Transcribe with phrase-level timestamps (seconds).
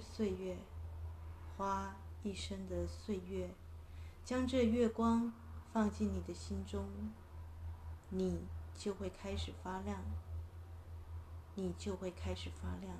[0.00, 0.56] 岁月，
[1.56, 3.50] 花一生的岁月，
[4.24, 5.32] 将这月光
[5.72, 6.88] 放进你的心中，
[8.10, 10.00] 你就会开始发亮，
[11.54, 12.96] 你就会开始发亮。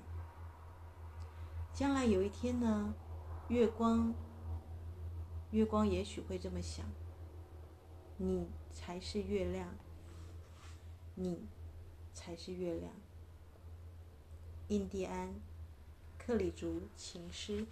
[1.73, 2.93] 将来有一天呢，
[3.47, 4.13] 月光，
[5.51, 6.85] 月光也许会这么想：
[8.17, 9.75] 你才是月亮，
[11.15, 11.47] 你
[12.13, 12.91] 才是月亮。
[14.67, 15.33] 印第安
[16.29, 17.65] 克里族情诗。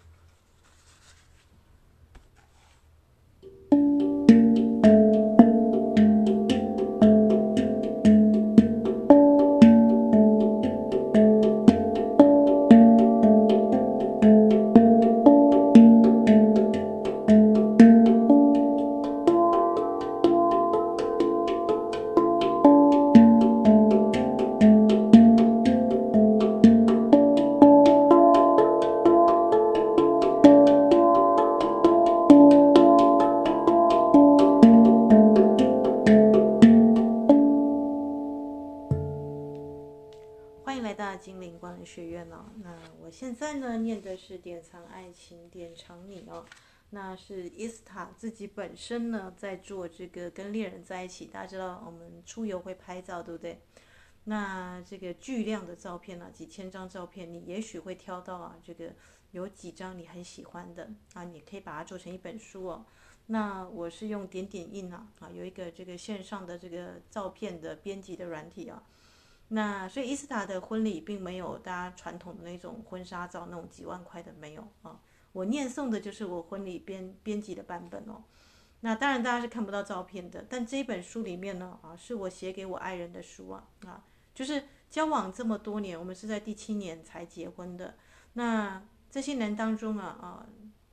[48.77, 51.25] 身呢，在做这个跟恋人在一起。
[51.25, 53.59] 大家知道我们出游会拍照，对不对？
[54.25, 58.93] 那这个巨量的照片呢，几千张照片，你也许会挑到啊，这个
[59.31, 62.85] 有几张你很喜欢的啊，你可以把它做成一本书哦。
[63.27, 68.83] 那我是用点点印啊，啊，有一个这个线上的这个照片的编辑的软体啊。
[69.49, 74.99] 那所以伊斯塔的婚礼并没有大家传统的那种婚纱照，那种几万块的没有啊。
[75.31, 78.23] 我念诵的就是我婚礼编编辑的版本哦。
[78.81, 84.05] 那当然大家是看不到照片的，但这一本书里面呢啊，是我写给我爱人的书啊啊，
[84.35, 87.95] 就是交往这么多年，我们是在第七年才结婚的。
[88.33, 90.47] 那这些年当中啊啊，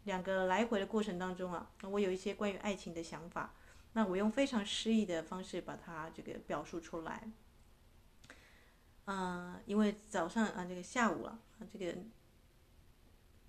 [0.04, 3.54] 两个来回的过程当中啊，我有一些关于爱情的想法，
[3.92, 7.30] 那我用非常诗意的方式把它这个表述出来。
[9.04, 11.38] 啊、呃，因为早上啊，这个下午啊，
[11.70, 11.94] 这个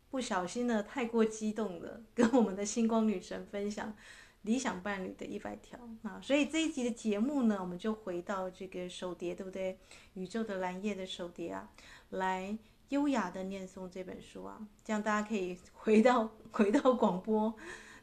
[0.09, 3.95] 不小心呢，太过激动的跟我们的星光女神分享
[4.45, 9.77] 理想伴侣的一百条啊，所以这一集的节目呢，我们就回到这个手碟，对不对？
[10.13, 11.69] 宇宙的蓝夜的手碟啊，
[12.11, 12.55] 来
[12.89, 17.53] 优雅的念诵这本书啊，这样大家可以回到 回到广播。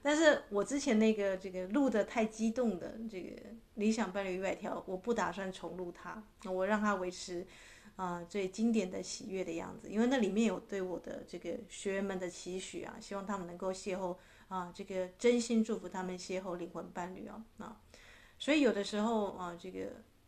[0.03, 3.41] 但是我之前那个这个录的太激动的这个
[3.75, 6.21] 理想伴侣一百条，我不打算重录它，
[6.51, 7.47] 我让它维持
[7.95, 14.17] 啊、最经典的喜悦的样子，因为那里面有对我的这个学员们的期许啊，希望他们能够邂逅
[14.53, 17.81] 啊这个真心祝福他们邂逅灵魂伴侣哦啊，
[18.39, 19.87] 所以有的时候啊这个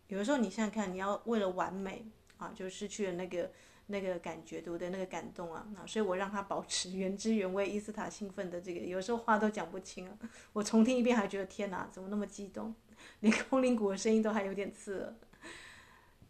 [0.08, 2.06] 有的时候你想想看，你要为了完美
[2.38, 3.50] 啊就失去了那个。
[3.86, 4.88] 那个感觉对不对？
[4.88, 7.68] 那个感动啊，那所以我让他保持 原汁原味。
[7.68, 10.18] 伊斯塔兴奋的这个，有时候话都讲不清啊。
[10.54, 12.74] 我重听一遍还觉得天哪，怎么那么激动？
[13.20, 15.14] 连空灵鼓的声音都还有点刺耳。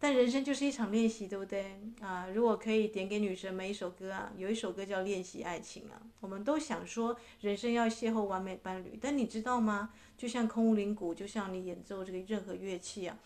[0.05, 1.79] 但人生就是一场练习，对不对？
[1.99, 5.99] 啊，如果可以点给女神们一首歌啊，有一首歌叫《练习爱情》啊。
[6.19, 9.89] 我们都想说人生要邂逅完美伴侣，但你知道吗？
[10.15, 13.17] 就像空灵鼓，就像你演奏这个任何乐器啊。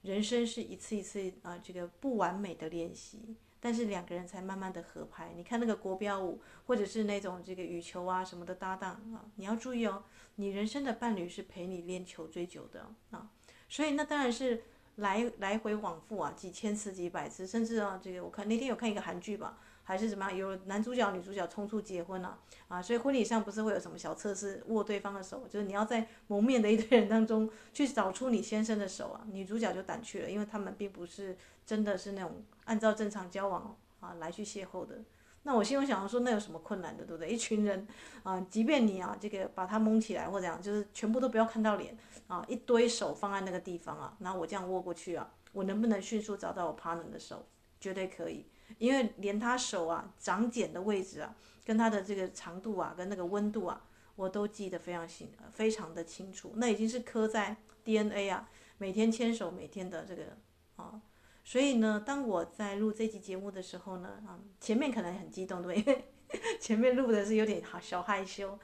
[0.00, 5.34] 人生是一次一次啊，这个不完美的练习，但是两个人才慢慢的合拍。
[5.36, 10.02] 你看那个国标舞，或者是那种这个羽球啊什么的搭档啊，你要注意哦，
[10.36, 13.30] 你人生的伴侣是陪你练球最久的啊，
[13.68, 14.62] 所以那当然是
[14.96, 19.58] 来来回往复啊，几千次几百次，甚至啊，这个我看那天有看一个韩剧吧。
[19.82, 20.30] 还是怎么？
[20.30, 22.38] 有男主角、女主角冲出结婚了
[22.68, 22.82] 啊，啊！
[22.82, 29.26] 所以婚礼上不是会有什么小测试，握对方的手，就是你要在蒙面的一堆人当中去找出你先生的手啊。
[29.32, 34.98] 女主角就胆怯了，因为他们并不是真的是那种按照正常交往啊来去邂逅的。
[35.42, 37.30] 那我心中想说，那有什么困难的，对不对？
[37.32, 37.86] 一群人
[38.22, 41.96] 啊，即便你啊这个把他蒙起来或者这样，就是全部都不要看到脸
[42.26, 47.46] 啊，一堆手放在那个地方啊，然后我这样握过去啊，我能不能迅速找到我 partner 的手？
[47.80, 48.46] 绝对可以。
[48.78, 51.34] 因为连他手啊长茧的位置啊，
[51.64, 53.82] 跟他的这个长度啊，跟那个温度啊，
[54.14, 56.52] 我都记得非常清，非常的清楚。
[56.56, 58.48] 那已经是刻在 DNA 啊，
[58.78, 60.36] 每天牵手，每天的这个
[60.76, 61.00] 啊，
[61.42, 66.04] 所以呢，当我在录这期节目的时候呢，啊，前面可能很激动，对不对？
[66.60, 68.58] 前面录的是有点好小害羞。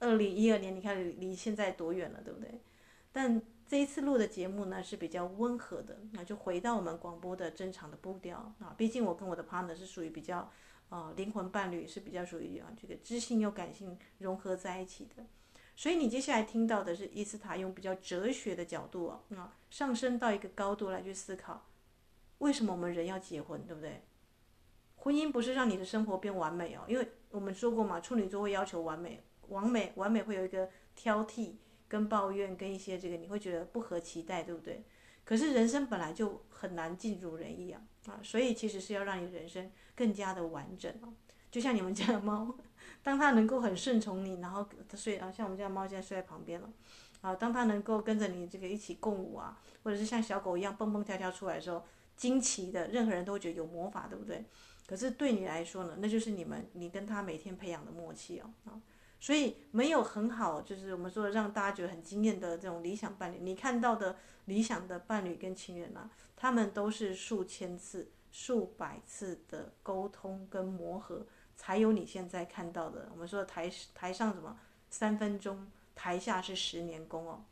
[0.00, 2.60] 二零一二年，你看离现在多远了，对不对？
[3.12, 8.74] 但这一次录的节目呢是比较温和的，那就回到我们广播的正常的步调啊。
[8.76, 10.50] 毕竟我跟我的 partner 是属于比较
[10.88, 15.24] 呃灵魂伴侣是比较属于啊这个知性又感性融合在一起的。
[15.76, 21.66] 所以你接下来听到的是伊斯塔用比较哲学的角度，啊上升到一个高度来去思考，
[22.44, 24.02] 为什么我们人要结婚，对不对？
[24.96, 31.54] 婚姻不是让你的生活变完美哦，因为我们说过嘛，处女座会要求完美，完美，完美会有一个挑剔、
[31.88, 34.84] 跟抱怨、跟一些这个你会觉得不合期待，对不对？
[35.24, 41.08] 可是人生本来就很难尽如人意啊，啊，所以其实是要让你人生更加的完整哦，
[41.50, 42.54] 就像你们家的猫。
[43.02, 46.70] 当它能够很顺从你，然后他睡啊，像我们家猫现在睡在旁边了，
[47.20, 51.84] 啊，当它能够跟着你这个一起共舞啊，或者是像小狗一样蹦蹦跳跳出来的时候，
[52.16, 54.44] 惊奇的，任何人都会觉得有魔法，对不对？
[54.86, 58.80] 可是对你来说呢，那就是你们你跟他每天培养的默契哦，啊，
[59.18, 71.26] 所以没有很好，就是我们说让大家觉得很惊艳的这种理想伴侣，你看到的理想的伴侣跟情人啊，他们都是数千次、数百次的沟通跟磨合。
[71.56, 74.58] 才有你现在看到的，我们说台台上什么
[74.90, 77.44] 三分钟，台下是十年功哦。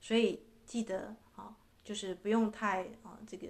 [0.00, 1.16] 所以记得，
[1.84, 3.46] 就是不用太啊，这个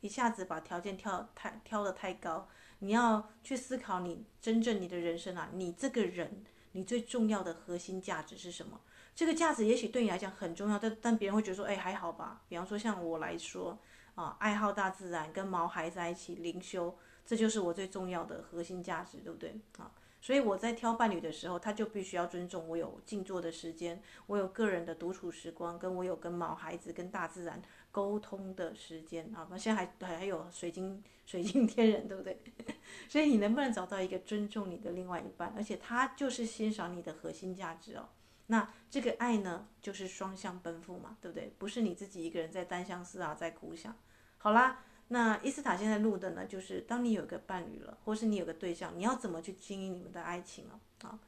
[0.00, 2.48] 一下子把条件挑太挑得太高。
[2.80, 6.42] 你要去思考你真正你的人生啊，你这个人
[6.72, 8.80] 你最重要的核心价值是什么？
[9.14, 12.42] 这个价值也许对你来讲很重要，但但别人会觉得说，哎，还好吧。
[12.48, 13.78] 比方说像我来说
[14.16, 16.96] 啊，爱好大自然，跟毛孩在一起灵修。
[17.26, 19.90] 这就是我最重要的核心价值，对不对啊？
[20.20, 27.62] 所以我在挑伴侣的时候，他就必须要尊重我有静坐的时间，我有个人的独处时光，跟我有跟毛孩子、跟大自然
[27.94, 29.46] 沟通的时间啊。
[29.48, 32.42] 那现在还还有水晶、 水晶天人，对不对？
[33.08, 38.08] 所以你能不能找到一个尊重你的另外一半，而且他就是欣赏你的核心价值哦？
[38.48, 41.54] 那这个爱呢，就是双向奔赴嘛，对不对？
[41.56, 43.96] 不是你自己一个人在单相思啊，在苦想。
[44.38, 44.84] 好啦。
[45.08, 50.80] 那伊斯塔现在录的呢，就是当你有个伴侣了，或是你有个对象，你要怎么去经营你们的爱情啊？
[51.02, 51.20] 啊，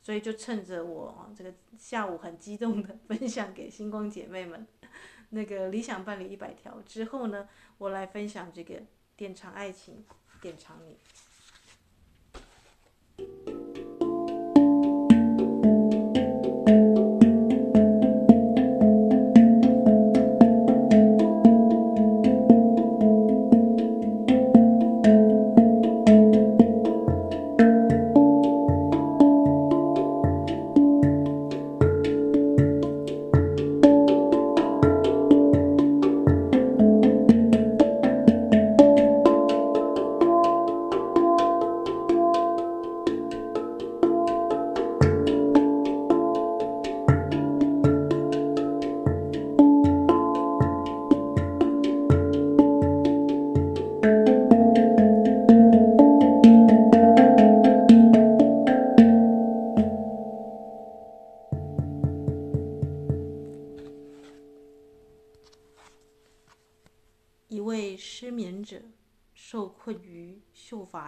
[0.00, 4.64] 所以就趁着我这个下午很激动的分享给星光姐妹们，
[5.34, 8.80] 那个理想伴侣一百条之后呢，我来分享这个
[9.16, 10.04] 典藏爱情，
[10.40, 10.96] 典藏你。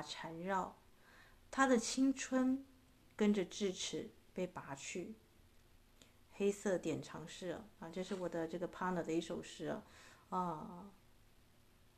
[0.06, 0.78] 缠绕，
[1.50, 2.64] 他的青春
[3.14, 5.16] 跟着智齿被拔去。
[6.32, 9.78] 黑色典藏诗啊，这是我的这个 partner 的一首诗。
[10.28, 10.90] 啊，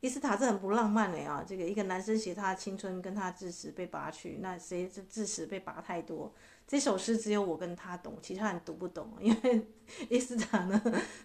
[0.01, 1.45] 伊斯塔这很不浪漫的啊。
[1.47, 6.33] 这个一个男生写他的青春跟他的智齿被拔去，那谁这智齿被拔太多？
[6.67, 9.11] 这首诗只有我跟他懂，其他人读不懂。
[9.21, 9.67] 因为
[10.09, 10.81] 伊斯塔呢，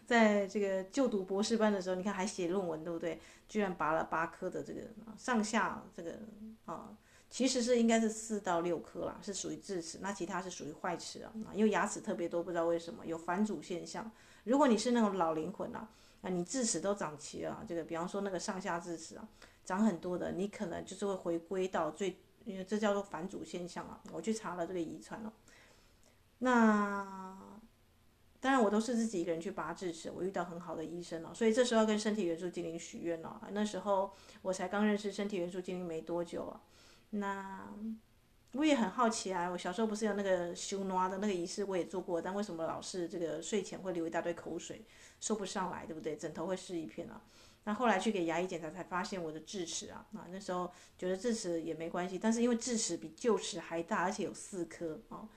[0.06, 3.20] 在这个就读博士班的时候，你看还写论文，对不对？
[3.50, 4.82] 居然拔了八颗的这个
[5.18, 6.20] 上下这个
[6.65, 6.98] 啊。
[7.30, 14.12] 其实是应该是四到六颗啦，是属于智齿，那其他是属于坏齿啊，因为牙齿特别多，不知道为什么有返祖现象。
[14.44, 15.89] 如果你是那种老灵魂啊，
[16.24, 19.27] 啊，你智齿都长齐了，这个比方说那个上下智齿啊，
[19.63, 24.00] 长很多的，你可能就是会回归到最，因为这叫做返祖现象啊。
[24.12, 25.34] 我去查了这个遗传了，
[26.39, 27.38] 那
[28.39, 33.42] 当然我都是自己一个人去拔智齿，我遇到很好的医生了，所以这时候跟身体元素精灵许愿了。
[33.51, 36.62] 那时候我才刚认识身体元素精灵没多久啊。
[37.10, 37.70] 那
[38.53, 44.86] 我也很好奇啊，我小时候不是有那个修挪的那个仪式，我也做过，但为什么老是这个睡前会流一大堆口水，
[45.19, 46.15] 说不上来，对不对？
[46.15, 47.19] 枕头会湿一片啊。
[47.63, 55.27] 那后来去给牙医检查，才发现我的智齿啊，啊，那时候觉得智齿也没关系，但是因为智齿比臼齿还大，而且有四颗啊，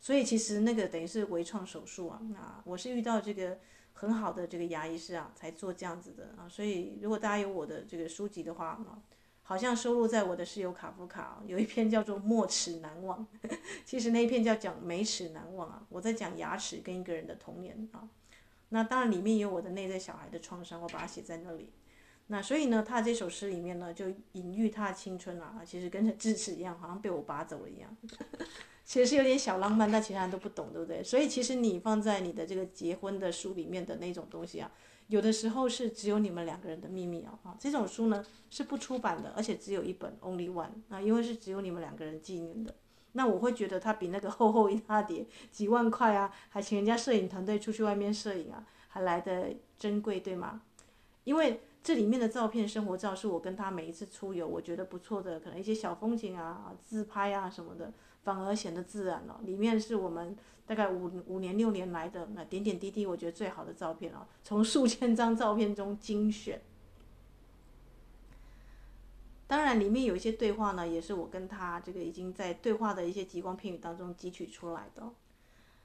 [0.00, 2.22] 所以其实那个等于是微创手术啊。
[2.30, 3.58] 那我是遇到这个
[3.92, 6.48] 很好的这个牙医师啊，才做这样子的啊。
[6.48, 9.02] 所以如果大家有我的这个书籍的话啊。
[9.42, 13.26] 好像收录在我的室友卡夫卡有一篇叫做《没齿难忘》，
[13.84, 15.84] 其实那一篇叫讲没齿难忘啊。
[15.88, 18.08] 我在讲牙齿跟一个人的童年啊，
[18.70, 21.70] 那当然里面有我的内在小孩的创伤，我把它写在那里。
[22.28, 27.94] 那所以呢，他这首诗里面呢，就隐喻他的青春啊，其实跟智齿一样，好像被我拔走了一样。
[28.84, 31.02] 其实是有点小浪漫，但其他人都不懂，对不对？
[31.02, 34.70] 所以其实你放在你的这个结婚的书里面的那种东西啊，
[35.08, 37.38] 有的时候是只有你们两个人的秘密啊。
[37.42, 42.74] 啊，这种书呢是不出版的，而且只有一本，only one 啊，因为是只有你们两个人纪念的。
[43.12, 50.62] 那我会觉得它比那个厚厚一大叠几万块啊，还请人家摄影团队出去外面摄影啊，还来的珍贵，对吗？
[51.24, 51.60] 因为。
[51.84, 57.92] 这里面的照片，生活照是我跟他每一次出游，我觉得不错的，可能一些小风景啊、自拍啊什么的，
[58.22, 59.40] 反而显得自然了。
[59.42, 66.60] 里面是我们大概五五年六年来的那点点滴滴，我觉得最好的照片啊，从数千张照片中精选。
[69.46, 75.02] 当然，里面有一些对话呢，也是我跟他这个已经在对话的一些极光片语当中汲取出来的。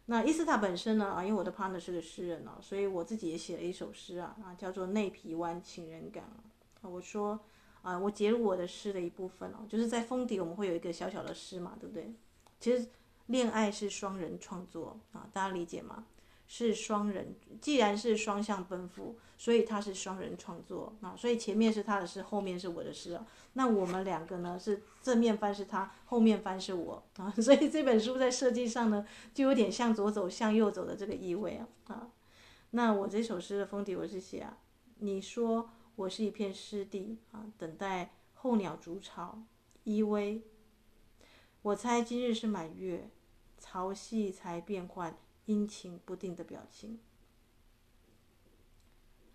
[0.05, 6.89] 那伊斯塔本身呢啊，因为我的 partner 是个诗人哦，所以我自己也写了一首诗啊啊，叫做《内皮湾情人港》啊。
[6.89, 7.37] 我说
[7.81, 12.13] 啊，我截录我的诗的一部分哦，就是在封底我们会有一个小小的诗嘛，对不对？
[12.61, 12.87] 其实
[13.27, 16.05] 恋爱是双人创作啊，大家理解吗？
[16.49, 23.27] 是双人，既然是双向奔赴，所以它是双人创作啊，所以前面是他的诗，后面是我的诗啊。
[23.53, 32.09] 那我们两个呢，是正面翻是他，后面翻是我啊， 所以这本书在设计上呢，就有点向左走，向右走的这个意味啊啊。
[32.71, 34.57] 那我这首诗的封底我是写啊，
[34.99, 39.43] 你说我是一片湿地啊，等待候鸟筑巢
[39.83, 40.41] 依偎。
[41.63, 43.09] 我猜今日是满月，
[43.77, 45.15] 潮汐才变换。
[45.45, 46.99] 阴晴不定的表情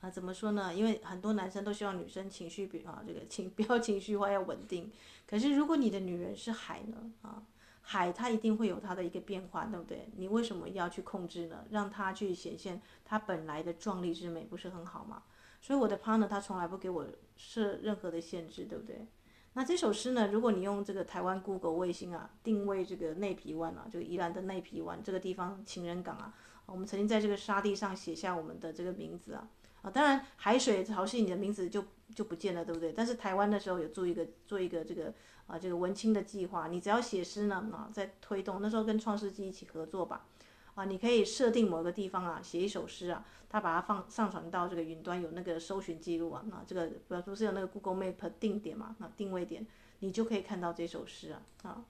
[0.01, 0.75] 啊，怎么说呢？
[0.75, 4.93] 因为很多男生都希望女生情绪比啊，这个情 不要情绪化，要稳定。
[5.27, 7.13] 可是如果你的女人是海呢？
[7.23, 7.43] 啊，
[7.81, 10.11] 海它一定会有它的一个变化，对不对？
[10.17, 11.65] 你为什么要去控制呢？
[11.71, 15.23] 让它去显现它本来的壮丽之美，不是很好吗？
[15.63, 17.07] 所以我的 partner 他从来不给我
[17.37, 19.07] 设任何的限制，对不对？
[19.55, 20.29] 那这首诗呢？
[20.33, 26.33] 如果你用这个台湾 Google 卫星啊，定位这个内皮湾啊，就宜兰的内皮湾这个地方情人港啊，
[26.65, 29.47] 我们曾经在这个沙地上写下我们的这个名字啊
[29.83, 32.93] 啊，当然海水潮汐你的名字就就不见了，对不对？
[32.93, 35.13] 但是台湾的时候有做一个做一个这个
[35.47, 40.27] 啊这个文青的计划，你只要写诗呢啊，在推动那时候跟创世纪一起合作吧。
[40.75, 49.67] 啊，你可以设定某个地方啊，写一首诗啊，它把它放上传到这个云端，有那个搜寻记录啊，那这个比如说是有那个 Google Map 定点嘛，那定位点，
[50.01, 51.85] 你就可以看到这首诗啊啊。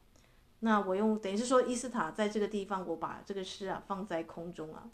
[0.60, 4.88] 那我用等于是说伊斯塔在这个地方，我把这个诗啊放在空中啊，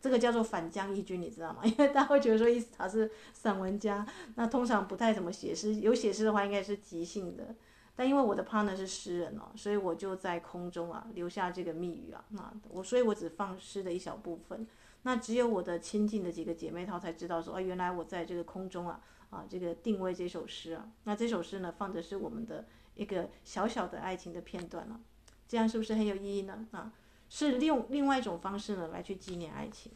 [0.00, 1.60] 这个叫做反将一军，你知道吗？
[1.64, 7.54] 因为大家会觉得说伊斯塔是散文家，那通常不太怎么写诗，有写诗的话应该是即兴的。
[8.00, 14.66] 但因为我的 partner 是诗人哦，所以我就在空中啊留下这个密语啊，那我所以我只放诗的一小部分，
[15.02, 22.64] 那只有我的亲近的几个姐妹她才知道说，哦，原来我在这个空中啊啊这个定位这首诗啊，那这首诗呢放的是我们的
[22.94, 24.98] 一个小小的爱情的片段了，
[25.46, 26.66] 这样是不是很有意义呢？
[26.70, 26.90] 啊，
[27.28, 29.92] 是另另外一种方式呢来去纪念爱情。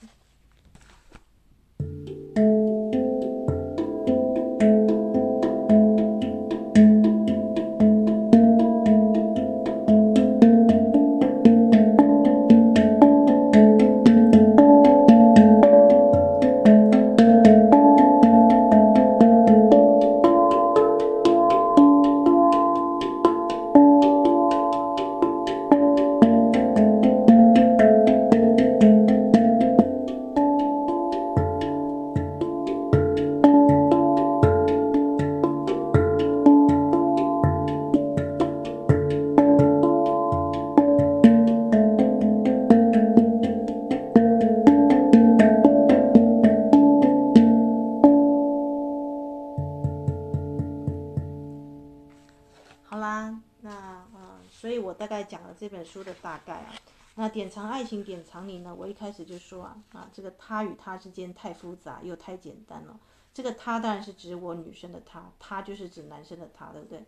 [57.54, 58.74] 藏爱情典藏你呢？
[58.74, 62.98] 我一开始就说啊啊，这个他与他之间太复杂又太简单了。
[63.32, 67.04] 这个他当然是指我女生的他，他就是指男生的他，对不对？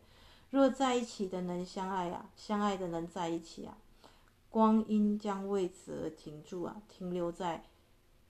[0.50, 3.76] 若在一起的能相爱啊，相爱的能在一起啊，
[4.48, 7.64] 光阴将为此而停住啊，停留在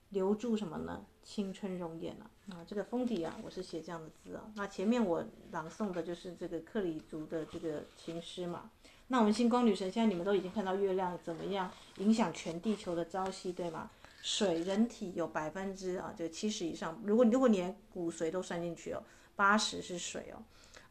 [0.09, 1.05] 留住什么呢？
[1.21, 4.51] 青春容颜啊啊，这个封底啊，我是写这样的字啊。
[4.55, 8.71] 那前面我朗诵的就是这个克里族的这个情诗嘛。
[9.09, 13.89] 那我们星光女神，现在你们都已经看到月亮怎么样影响全地球的朝夕，对吗？
[14.21, 19.01] 水，人体有百分之啊，就七十以上，如果如果连骨髓都算进去哦，
[19.35, 20.43] 八十是水哦，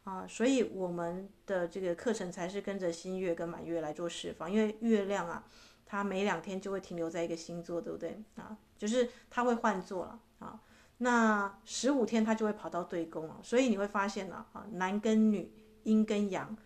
[0.03, 5.43] 啊，所以我们的这个课程才是跟着新月跟满月来做释放，因为月亮啊，
[5.85, 8.19] 它每两天就会停留在一个星座，对不对？
[8.35, 10.59] 啊，就是它会换座了啊。
[10.99, 15.51] 那十五天它就会跑到对宫了，所以你会发现呢，啊，男跟女，
[15.83, 16.57] 阴跟阳，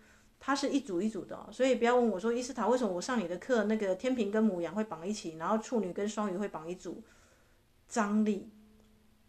[0.44, 1.48] 它是一组一组的。
[1.52, 7.04] 所以不要问我说，伊斯塔为什么我上你的课，那个天平跟母羊会绑一起，然后处女跟双鱼会绑一组，
[7.86, 8.50] 张力。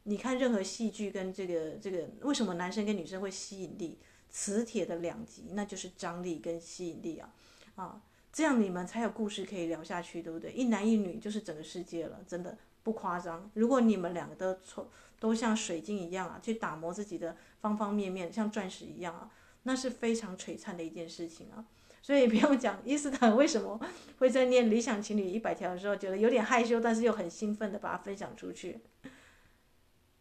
[0.06, 4.00] 你看任何戏剧跟这个这个，为什么男生跟女生会吸引力？
[4.36, 7.32] 磁铁的两极，那就是张力跟吸引力啊，
[7.76, 8.02] 啊，
[8.32, 10.52] 这样你们才有故事可以聊下去，对不对？
[10.52, 13.52] 一男一女就是整个世界了，真的不夸张。
[13.54, 14.88] 如果你们两个都从
[15.20, 19.30] 都像水晶一样啊，去打磨自己的方方面面，像钻石一样啊，
[19.64, 21.66] 那是非常璀璨的一件事情啊。
[22.02, 23.80] 所以不用讲伊斯坦为什么
[24.20, 28.82] 会在念理想情侣一百条的时候觉得有点害羞，但是又很兴奋的把它分享出去。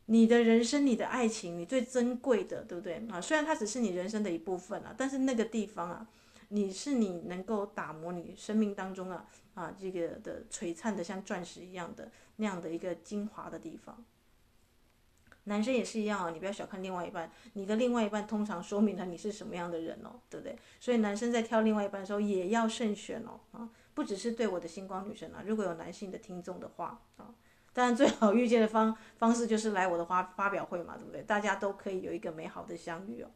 [0.06, 3.20] 你的人生，你的爱情，你最珍贵的，对不对啊？
[3.20, 6.06] 虽然它只是你人生的一部分啊，但是那个地方啊，
[6.48, 14.04] 你是你能够打磨你生命当中啊啊这个的璀璨的像钻石一样的那样的一个精华的地方。
[15.44, 20.56] 男生也是一样啊，你不要小看另外一半，你的另外一半通常说明了你是什么样的人哦，对不对？
[20.78, 27.34] 所以男生在挑另外一半的时候也要慎选哦啊，不只是对我的星光女神啊，如果有男性的听众的话啊。
[27.74, 31.22] 当然，最好遇见的方方式就是来我的发发表会嘛，对不对？
[31.22, 33.30] 大家都可以有一个美好的相遇哦。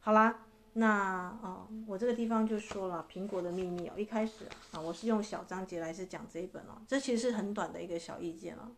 [0.00, 3.92] 好啦，那哦，我这个地方就说了苹果的秘密哦。
[3.94, 8.72] 一开始啊，我是用小章节来是讲这一本哦，这其实是很短的一个小意见哦。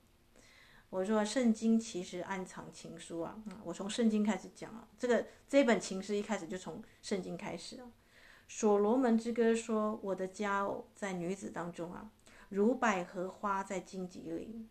[0.95, 7.87] 我说圣经其实暗藏情书啊，嗯我从圣经开始讲啊，这个这本情诗一开始就从圣经开始啊。
[8.47, 12.09] 所罗门之歌说：“我的佳偶在女子当中啊。”
[12.51, 14.69] 如百合花在荆棘里，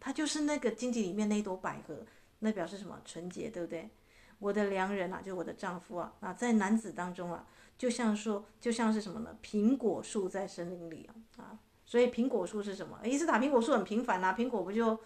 [0.00, 2.04] 它就是那个荆棘里面那一朵百合，
[2.40, 3.00] 那表示什么？
[3.04, 3.88] 纯洁，对不对？
[4.40, 7.46] 我的良人啊，就我的丈夫啊，啊，在男子当中啊，
[7.78, 9.38] 就像说，就像是什么呢？
[9.40, 12.98] 苹果树在森林里啊，啊，所以苹果树是什么？
[13.04, 14.98] 伊斯塔苹果树很平凡呐，苹果不就，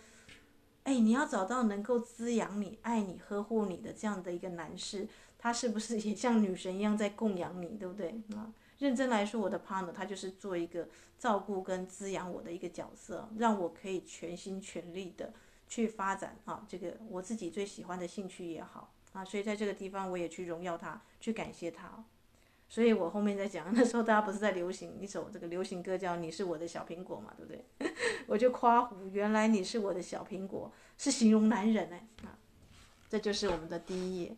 [0.85, 8.53] 哎，你要找到能够滋养你、爱你、呵护你的这样的一个男士，他是不是也像女神一样在供养你，对不对啊？
[8.79, 10.87] 认真来说，我的 partner 他就是做一个
[11.19, 15.33] 照顾跟滋养我的一个角色，让我可以全心全力的
[15.69, 22.05] 去发展啊，这个我自己最喜欢的兴趣也好啊，所以在这个地方我也去荣耀他，去感谢他。
[22.75, 27.95] 所以我后面在讲， 那时候大家不是在流行一首这个流行歌叫《你是我的小苹果》嘛，对不对？
[28.27, 32.35] 我就夸胡，原来你是我的小苹果，是形容男人哎啊，
[33.09, 34.37] 这就是我们的第一页。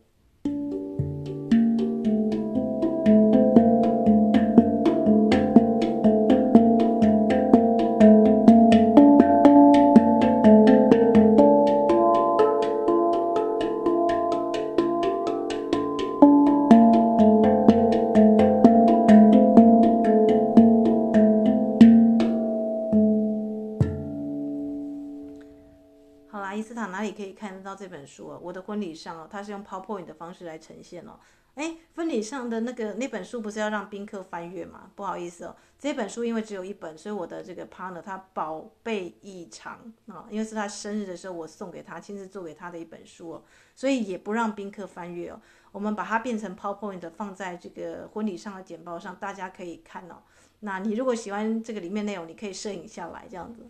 [27.77, 31.19] 这本书啊，我的婚礼上哦，它是用 PowerPoint 的方式来呈现哦。
[31.55, 34.91] 哎，婚礼上的那个那本书不是要让宾客翻阅吗？
[34.95, 43.43] 不好意思哦，这本书因为只有一本，所以我的这个 partner 他宝贝异常啊，因为是他生日的时候我送给他，亲自做给他的一本书哦，
[43.75, 45.41] 所以也不让宾客翻阅哦。
[45.71, 50.17] 我们把它变成 PowerPoint 放在这个婚礼上的简报上，大家可以看哦。
[50.59, 53.65] 那你如果喜欢这个里面内容，你可以摄影下来这样子。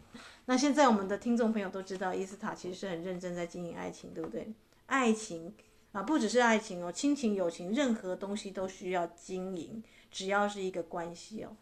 [0.49, 4.47] 那现在我们的听众朋友都知道，伊斯塔其实是很认真在经营爱情，对不对？
[4.85, 5.53] 爱情
[5.91, 11.55] 啊，不只是爱情哦，亲情、友情，任何东西都需要经营，只要是一个关系哦。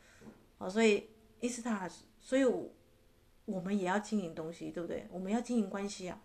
[0.60, 1.90] 哦，所以伊斯塔，
[2.22, 2.46] 所以，
[3.46, 5.08] 我们也要经营东西，对不对？
[5.10, 6.22] 我们要经营关系啊。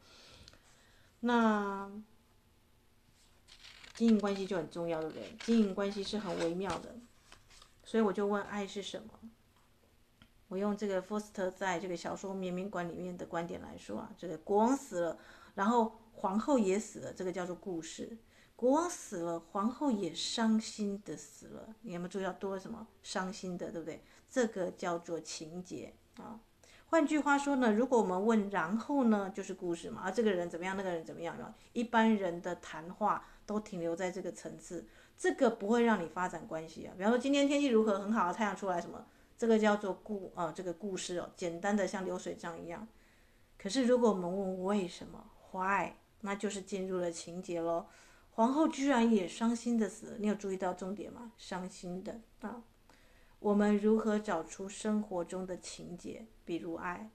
[1.21, 1.91] 那
[3.95, 5.25] 经营关系就很重要，对不对？
[5.41, 6.95] 经营关系是很微妙的，
[7.85, 9.09] 所以我就问，爱是什么？
[10.51, 15.17] 我用这个福斯特在这个小说《绵绵馆》里面的观点来说啊，这个国王死了，
[15.55, 18.19] 然后皇后也死了，这个叫做故事。
[18.57, 24.03] 国王死了，皇后也伤心的死了，你有没有注意到多什么伤心的，对不对？
[24.29, 26.41] 这个叫做情节啊。
[26.87, 30.03] 换句话说呢，如果我们问然后呢，就是故事嘛。
[30.03, 31.55] 啊，这个人怎么样，那个人怎么样？
[31.73, 34.85] 一般人的谈话都停留在这个层次，
[35.17, 36.95] 这个不会让你发展关系啊。
[36.97, 39.07] 比方说今天天气如何，很好，太阳出来什么？
[39.41, 42.87] 这个叫做故啊，这个故事哦，简单的像流水账一样。
[43.57, 47.87] 可是如果我们问为什么，why，那就是进入了情节喽。
[48.33, 51.33] 皇后居然也伤心的死，你有注意到重点吗？
[51.39, 52.63] 伤心的啊。
[53.39, 57.11] 我们如何找出生活中的情节，比如爱？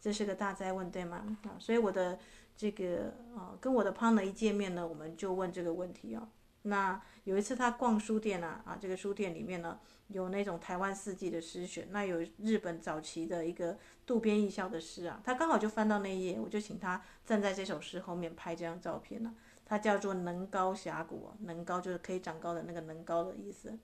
[0.00, 1.38] 这是个大哉问，对吗？
[1.42, 2.20] 啊，所以我的
[2.56, 6.30] 这个啊，跟我的 partner 一见面呢，我们就问这个问题啊。
[6.62, 19.46] 那有一次他逛书店啊，啊，这个书店里面呢有那种台湾四季的诗选，那有日本早期的一个渡边义孝的诗啊，他刚好就翻到那一页，我就请他站在这首诗后面拍这张照片呢、啊。
[19.70, 23.78] 它叫做能高峡谷，能高就是可以长高的那个能高的意思。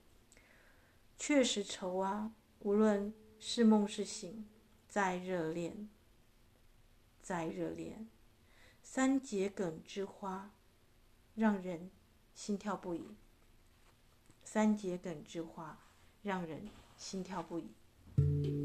[1.18, 4.48] 确实愁啊，无论是梦是醒，
[4.88, 5.90] 再热恋，
[7.20, 8.08] 再热恋，
[8.82, 10.52] 三桔梗之花，
[11.34, 11.90] 让人
[12.34, 13.02] 心跳不已。
[14.42, 15.78] 三节梗之花，
[16.22, 18.63] 让人心跳不已。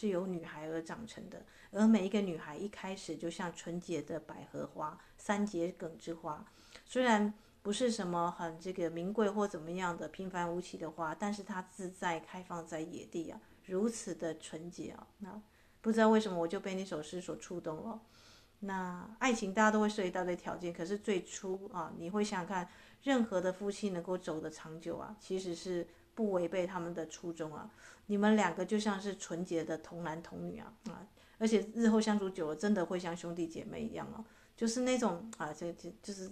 [0.00, 6.42] 是由女孩而长成的，而每一个女孩一开始就像纯洁的百合花，三节梗之花，
[6.86, 15.06] 虽然不是什么很这个名贵或怎么样的平凡无奇的花，但是它自在开放在野地啊，如此的纯洁啊。
[15.18, 15.38] 那
[15.82, 18.00] 不知道为什么我就被那首诗所触动了。
[18.60, 22.66] 那爱情大家都会设一大堆条件，可是最初啊，你会想想看。
[23.02, 27.70] 任何的夫妻能够走得长久啊，其实是不违背他们的初衷啊。
[28.06, 31.06] 你们两个就像是纯洁的童男童女啊啊！
[31.38, 34.24] 而且日后相处久了，真的会像兄弟姐妹一样哦，
[34.56, 36.28] 就是那种啊，这这就是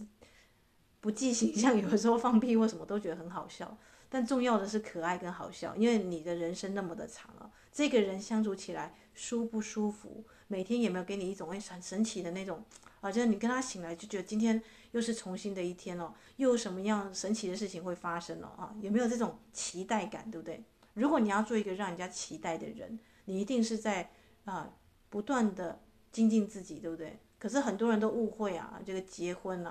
[1.01, 3.79] 不计形象，有的时候放屁或什么都觉得很好笑。
[4.09, 10.25] 但重要的是可爱跟好笑，因为你的人生那么的长啊，这个人相处起来舒不舒服？
[10.49, 12.65] 每天有没有给你一种很神奇的那种
[13.01, 13.13] 啊？
[13.13, 14.61] 就你跟他醒来就觉得今天。
[14.93, 18.75] 又是重新的一天哦，又有什么样神奇的事情会发生了啊？
[18.81, 20.63] 有没有这种期待感，对不对？
[20.95, 24.11] 如果你要做一个让人家期待的人，你一定是在
[24.45, 24.71] 啊
[25.09, 27.19] 不断的精进自己，对不对？
[27.39, 29.71] 可是很多人都误会啊，这个结婚了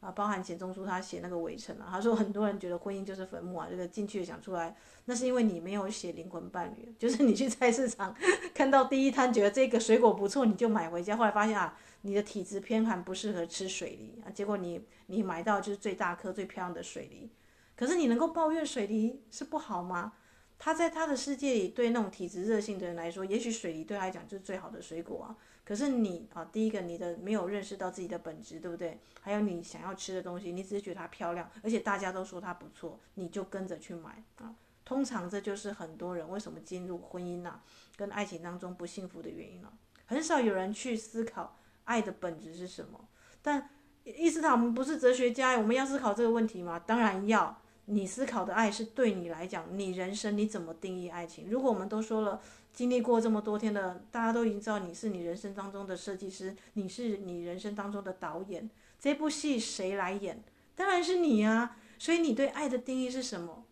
[0.00, 8.14] 啊，啊，包含钱钟书他写那个围城啊，他说很多人觉得婚姻就是坟墓啊，这个进去想出来，那是因为你没有写灵魂伴侣， 就是你去菜市场
[8.54, 11.76] 看到第一摊觉得这个水果不错，你就买回家，后来发现啊。
[12.02, 17.30] 你的体质偏寒，不适合吃水梨啊，结果你你买到就是最大颗、最漂亮的水梨，
[17.74, 20.12] 可是你能够抱怨水梨是不好吗？
[20.58, 25.36] 他在他的世界里，对那种体质热性的人来说，也许水梨对他来讲就是最好的水果啊。
[25.64, 28.98] 可是你啊，第一个你的没有认识到自己的本质，对不对？
[29.20, 34.54] 还有你想要吃的东西，你只是觉得它漂亮，而且大家都说它不错，你就跟着去买啊。
[34.84, 37.62] 通常这就是很多人为什么进入婚姻啊，
[37.96, 39.72] 跟爱情当中不幸福的原因了。
[40.06, 41.58] 很少有人去思考。
[41.92, 42.98] 爱的本质是什么？
[43.42, 43.68] 但
[44.04, 46.78] 伊斯塔，我们不是哲学家，我们要思考这个问题吗？
[46.78, 47.58] 当然要。
[47.86, 51.50] 你思考的爱是对你来讲，你人生你怎么定义爱情？
[51.50, 52.40] 如果我们都说了，
[52.72, 60.42] 经历过这么多天的，大家都已经知道你是你人生当中的设计师，你是你人生当中的导演，这部戏谁来演？
[60.76, 61.76] 当然是你啊。
[61.98, 63.64] 所以你对爱的定义是什么？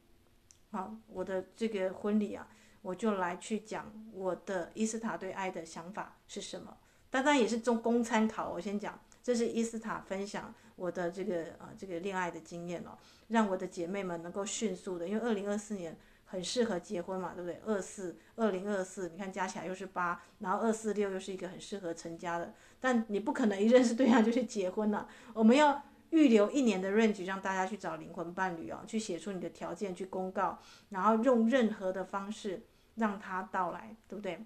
[0.73, 2.49] 好，我的这个婚礼啊，
[2.83, 6.77] 我就来去讲我的伊斯塔对爱的想法是什么。
[7.11, 8.51] 当然也是中供参考。
[8.51, 12.97] 我先讲，这是伊斯塔分享我的这个啊这个恋爱的经验哦，
[13.29, 17.61] 让我的姐妹们能够迅速的，因为二零二四年很适合结婚嘛，对不对？
[17.67, 22.55] 二四二零二四，你看加起来又是八，然后二四六又是一个很适合成家的。
[22.81, 32.63] 但你不可能一认识对象就去结婚了，我们要预留一年的 range 让大家去找灵魂伴侣哦，去写出你的条件去公告，然后用任何的方式
[32.95, 34.45] 让他到来，对不对？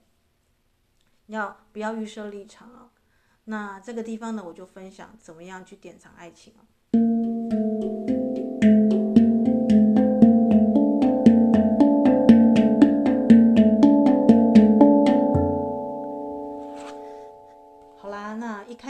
[1.27, 2.91] 要不要预设立场啊？
[3.45, 6.65] 那这个地方呢，我就分享怎么样去典藏爱情啊。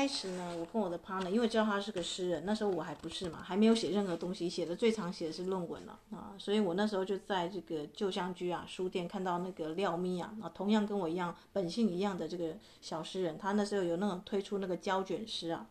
[0.05, 15.67] 开始呢，我跟我的 partner，因为知道他是个诗人，那时候我还不是嘛，还没有写任何东西，写的最常写的是论文了啊，所以我那时候就在这个旧香居啊书店看到那个廖咪啊，啊，同样跟我一样本性一样的这个小诗人，他那时候有那种推出那个胶卷诗啊，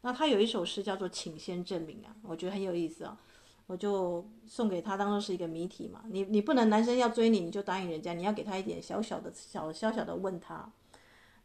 [0.00, 3.14] 那他有一首诗叫做《请先证明》啊，我觉得很有意思啊，
[3.66, 10.72] 我就送给他，当做是一个谜题嘛，你你不能男生要追你，你就答应人家，你要给他一点小小的小小小的问他。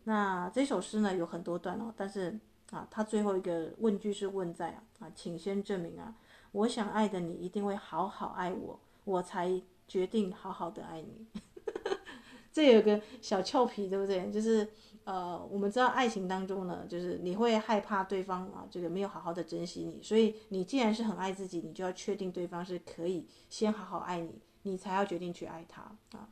[0.09, 2.39] 那这首诗呢，有很多段哦，但是
[2.71, 6.15] 啊，它最后一个问句是问在啊啊，请先证明啊，
[6.51, 11.27] 我想爱的你一定会好好爱我，我才决定好好的爱你。
[12.51, 14.31] 这有个小俏皮，对不对？
[14.31, 14.67] 就是
[15.03, 26.27] 呃，我们知道爱情当中呢，就是你会害怕对方啊，这个没有好好的珍惜你，所以你既然是很爱自己，你就要确定对方是可以先好好爱你，你才要决定去爱他啊。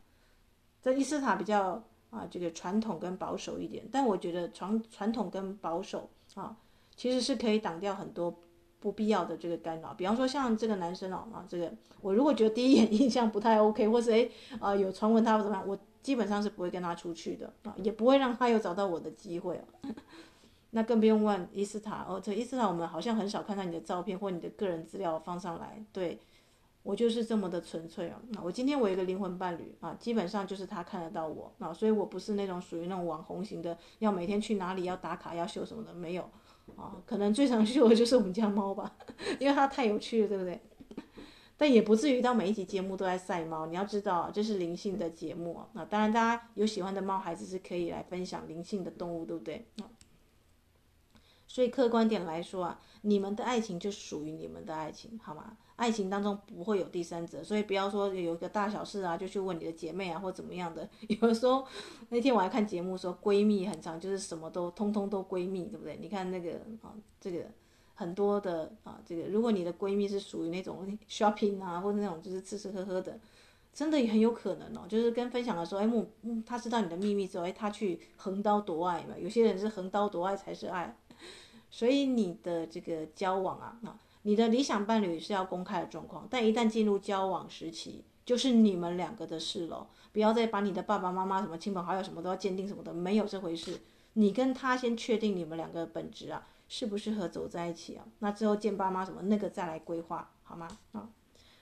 [0.81, 6.55] 这伊斯塔比较啊，这个传统跟保守一点，但我觉得传传统跟保守啊，
[6.95, 8.33] 其实是可以挡掉很多
[8.79, 9.93] 不必要的这个干扰。
[9.93, 19.61] 比方说像这个男生哦啊，这个我如果觉得第一眼 印象不太 OK，或是诶啊有传闻他怎么样，我基本上是不会跟他出去的啊，也不会让他有找到我的机会。
[20.71, 25.83] 那更不用问伊斯塔哦，这伊斯塔我们好像很少看到你的照片或你的个人资料放上来。
[25.93, 26.19] 对，
[26.87, 28.17] 我就是这么的纯粹啊。
[28.29, 36.23] 那我今天我有一个灵魂伴侣啊，基本上就是他看得到我啊，所以我不是那种属于那种网红型的，要每天去哪里要打卡要秀什么的，没有
[36.77, 36.95] 啊。
[37.05, 38.95] 可能最常秀的就是我们家猫吧，
[39.37, 40.61] 因为它太有趣了，对不对？
[41.57, 43.65] 但也不至于到每一集节目都在晒猫。
[43.65, 45.67] 你要知道，这是灵性的节目啊。
[45.73, 49.67] 那当然，大家有喜欢的猫孩子是可以来分享灵性的动物，对不对？
[51.47, 55.57] 所以客观点来说啊，你们的爱情就属于你们的爱情，好吗？
[55.77, 60.87] 爱情当中不会有第三者，所以不要说有一个大小事啊，就去问你的姐妹啊或怎么样的。
[61.07, 61.65] 有的时候
[62.09, 65.97] 那天我还看节目说闺蜜很常，就是什么都通通都闺蜜，对不对？
[66.01, 67.45] 你看那个啊，这个
[67.95, 73.19] 很多的啊，这个如果你的闺蜜是属于那种 shopping 啊，或者那种就是吃吃喝喝的，
[73.71, 74.87] 真的也很有可能哦。
[74.89, 79.15] 就是跟分享的时候，哎，木嗯，他知道你的秘密之后，哎，他去横刀夺爱嘛。
[79.15, 80.97] 有些人是横刀夺爱才是爱。
[81.69, 89.87] 所以你的这个交往啊，啊，你的理想伴侣是要公开的状况，但一旦进入交往时期，就是你们两个的事了。
[90.11, 93.79] 不要再把你的爸爸妈妈、什么亲朋好友什么都要鉴定什么的，没有这回事。
[94.15, 98.03] 你跟他先确定你们两个本质啊，适不适合走在一起啊？
[98.19, 100.67] 那之后见爸妈什么那个再来规划，好吗？
[100.91, 101.07] 啊，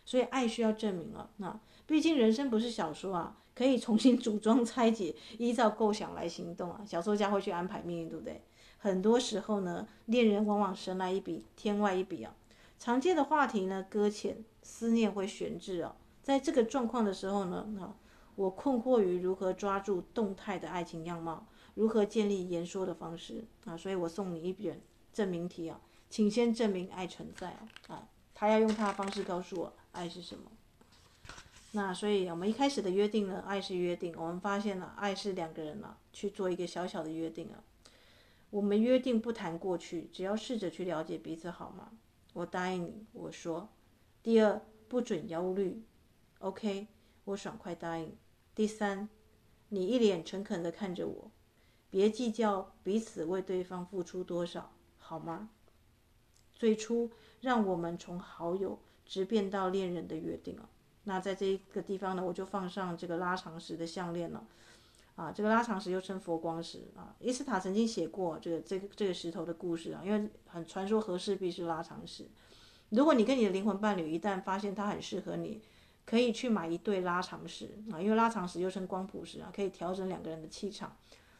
[0.04, 1.30] 所以爱需要证明了。
[1.38, 6.82] 那毕竟人生不是小说啊，可以重新组装拆解，依照构想来行动啊。
[6.84, 8.42] 小说家会去安排命运，对不对？
[8.80, 12.34] 很多时候呢，恋人往往神来一笔，天外一笔啊。
[12.78, 15.96] 常见的话题呢，搁浅，思念会悬置啊。
[16.22, 17.96] 在这个状况的时候呢，啊，
[18.36, 23.78] 我困惑于如何抓住动态的爱情样貌，如何建立言说的方式啊。
[23.78, 24.82] 所以我送你一卷
[25.14, 27.68] 证明题啊，请先证明爱存在啊。
[27.88, 30.52] 啊，他要用他的方式告诉我爱是什么。
[31.72, 34.16] 那所以我们一开始的约定呢，爱是约定。
[34.18, 37.64] 我们发现了，爱是两个人啊，去做一个小小的约定啊。
[38.50, 41.92] 我们约定不谈过去，只要试着去了解彼此，好吗？
[42.36, 43.70] 我答应你，我说。
[44.22, 45.82] 第二，不准忧虑
[46.40, 46.88] ，OK，
[47.24, 48.18] 我爽快答应。
[48.54, 49.08] 第三，
[49.70, 51.32] 你一脸诚恳地看着我，
[51.90, 55.50] 别计较彼此为对方付出多少，好吗？
[56.52, 60.68] 最初让我们从好友直变到恋人的约定啊，
[61.06, 64.46] 那在这个地方呢，我就放上这个拉长石的项链了。
[65.16, 67.16] 啊，这个拉长石又称佛光石啊。
[67.20, 72.28] 伊斯塔曾经写过这个这个这个石头的故事啊，因为很传说和氏璧是拉长石。
[72.90, 75.62] 如果你跟你的灵魂伴侣一旦发现它很适合你，
[76.06, 80.96] 可以去买一对拉长石啊，因为拉长石又称光谱石啊，可以调整两个人的气场。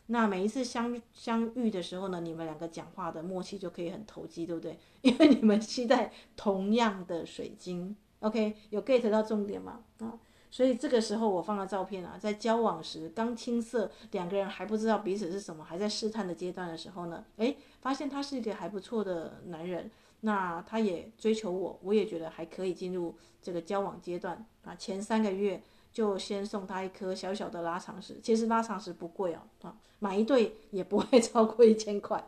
[0.08, 4.78] 那每一次相相遇的时候呢，你们两个讲话的默契就可以很投机，对不对？
[5.02, 7.96] 因为你们期待同样的水晶。
[8.20, 9.82] OK，有 get 到重点吗？
[10.00, 10.18] 啊？
[10.56, 19.92] 所以这个时候我放了照片啊，在交往时刚青涩，两个人还不知道彼此是什么，还在试探的阶段的时候呢，诶，发现他是一个还不错的男人，
[20.22, 24.74] 那他也追求我，我也觉得还可以进入这个交往阶段啊。
[24.76, 32.26] 前三个月就先送他一颗小小的拉长石，其实拉长石不贵哦，啊，买一对也不会 超过一千块。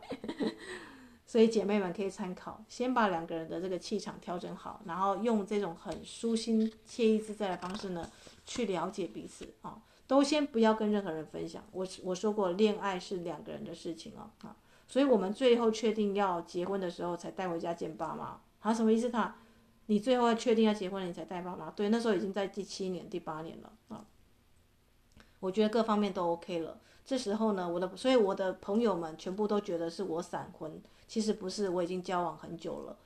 [1.28, 8.10] 所以姐妹们可以参考，先把两个人的这个气场调整好，然后用这种很舒心、惬意自在的方式呢，
[8.46, 9.82] 去了解彼此啊。
[10.06, 11.62] 都先不要跟任何人分享。
[11.70, 14.56] 我我说过，恋爱是两个人的事情啊啊。
[14.88, 18.40] 所以我们最后确定要结婚的时候，才带回家见爸妈。
[18.60, 19.10] 啊什么意思？
[19.10, 19.36] 他，
[19.84, 21.70] 你最后要确定要结婚了，你才带爸妈？
[21.72, 24.02] 对，那时候已经在第七年、第八年了啊。
[25.40, 26.80] 我觉得各方面都 OK 了。
[27.04, 30.80] 这时候呢，我的所以我的朋友们全部都觉得是我闪婚。
[31.08, 32.96] 其实不是，我已经交往很久了，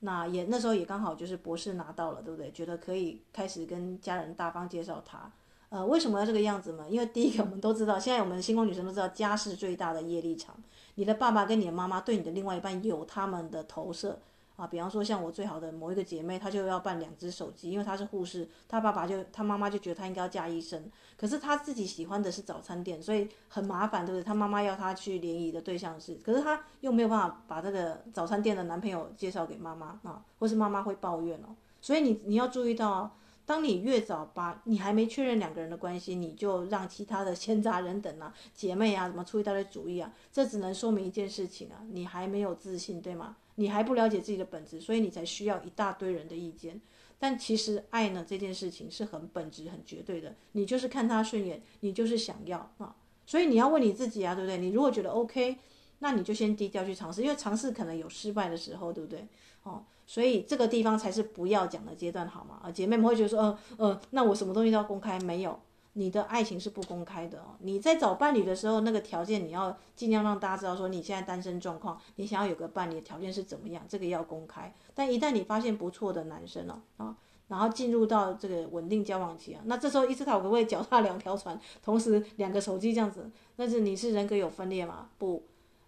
[0.00, 2.50] 那也那时候也刚好就是博士拿到了，对不对？
[2.50, 5.30] 觉得可以开始跟家人大方介绍他。
[5.68, 6.84] 呃，为什么要这个样子嘛？
[6.86, 10.54] 因为第一个我们都知道，现在我们星光女神都知道，家是最大的业力场。
[10.96, 14.18] 你的爸爸跟你的妈妈对你的另外一半有他们的投射。
[14.62, 24.22] 啊，比方说像我最好的某一个姐妹，她就要办两只手机，因为她是护士，她爸爸就她妈妈就觉得她应该要嫁医生，可是她自己喜欢的是早餐店，所以很麻烦，对不对？
[24.22, 33.10] 她妈妈要她去联谊的对象是，可是她又没有办法把这个早餐店的男朋友介绍给妈妈啊，或是妈妈会抱怨哦，所以你你要注意到。
[33.44, 43.36] 当你越早把你还没确认两个人的关系，你就让其他的闲杂人等啊、姐妹啊，什么出一大堆主意啊，这只能说明一件事情啊，你还没有自信，对吗？
[43.62, 46.80] 你还不了解自己的本质，所以你才需要一大堆人的意见。
[47.20, 52.96] 但其实爱呢这件事情是很本质、很绝对的，你就是看他顺眼，你就是想要啊。
[53.24, 54.58] 所以你要问你自己啊，对不对？
[54.58, 55.56] 你如果觉得 OK，
[56.00, 59.24] 那你就先低调去尝试，因为尝试可能有失败的时候，对不对？
[59.62, 62.58] 哦，所以这个地方才是不要讲的阶段，好吗？
[62.64, 65.20] 啊，姐妹们会觉得说，呃呃，那我什么东西都要公开？
[65.20, 65.60] 没有，
[65.94, 67.56] 你的爱情是不公开的哦。
[67.60, 74.74] 你在找伴侣的时候，那个条件你要尽量让大家知道，说你现在单身状况，你想要有个伴侣的条件是怎么样，这个要公开。
[74.94, 77.16] 但一旦你发现不错的男生了啊，
[77.48, 83.30] 然后进入到这个稳定交往期啊，那这时候伊斯塔可不可以脚踏两条船，同时两个手机这样子？
[83.56, 85.08] 但是你是人格有分裂吗？
[85.18, 85.42] 不，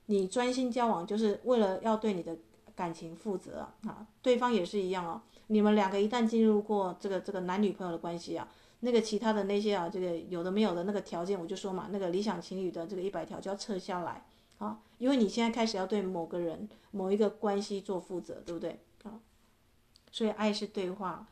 [0.06, 2.36] 你专心交往就是为了要对你的。
[2.76, 5.22] 感情负责，啊，对方也是一样哦。
[5.46, 8.48] 你们两个一旦进入过这个这个男女朋友的关系啊，
[8.84, 14.26] 那个其他的那些啊，这个有的没有的那个条件，我就说嘛，那个理想情侣的这个一百条就要撤下来
[14.58, 19.18] 啊，因为你现在开始要对某个人某一个关系做负责，对不对啊？
[20.12, 21.26] 所以爱是对话，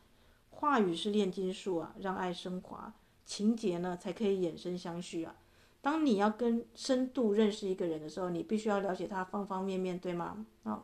[0.49, 2.91] 话语是炼金术啊，让爱升华，
[3.23, 5.35] 情节呢才可以衍生相续啊。
[5.81, 10.45] 当你要跟深度认识一个人的时候，你必须要了解他方方面面，对吗？
[10.63, 10.83] 啊。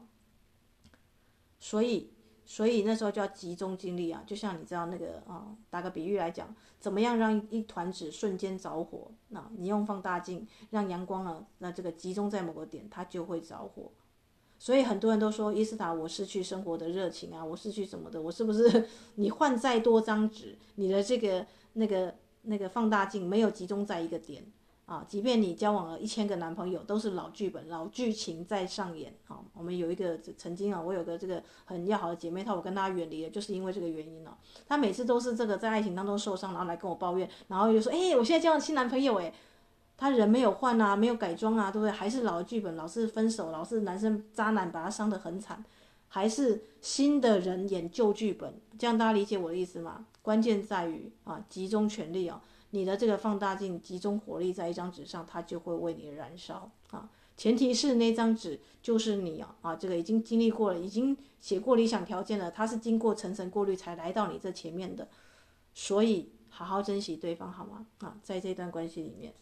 [1.59, 2.11] 所以，
[2.51, 9.11] 所以那时候就要集中精力啊，就像你知道那个啊，打个比喻来讲，怎么样让一团纸瞬间着火？
[9.27, 13.91] 那你用放大镜让阳光啊，那这个集中在某个点，它就会着火。
[14.57, 18.19] 所以很多人都说，伊斯塔，我失去生活的热情啊，我失去什么的？
[18.19, 24.43] 我是不是 你换再多张纸，你的这个那个那个放大镜没有集中在一个点？
[24.89, 29.13] 啊，即便你交往了一千个男朋友，都是老剧本、老剧情在上演。
[29.27, 34.35] 啊，我们有一个曾经啊，我有个这个很要好的姐妹，她我跟她远离了，就是因为这个原因了。
[34.67, 39.31] 她每次都是这个在爱情当中受伤，然后来跟我抱怨，然后又说：“哎，我现在交了新男朋友，哎，
[39.95, 41.91] 他人没有换啊，没有改装啊，对不对？
[41.91, 45.63] 还是老剧本，老是分手，老是男生渣男把她伤得很惨，
[46.07, 48.59] 还是新的人演旧剧本。
[48.79, 50.07] 这样大家理解我的意思吗？
[50.23, 57.09] 关键在于啊，集中全力啊。”你的这个放大镜集中火力在一张纸上，它就会为你燃烧啊！
[57.35, 59.75] 前提是那张纸就是你啊啊！
[59.75, 65.07] 这个已经经历过了，已经写过理想条件了，它是经过层层过滤才来到你这前面的，
[65.73, 67.87] 所以好好珍惜对方好吗？
[67.99, 69.33] 啊，在这段关系里面。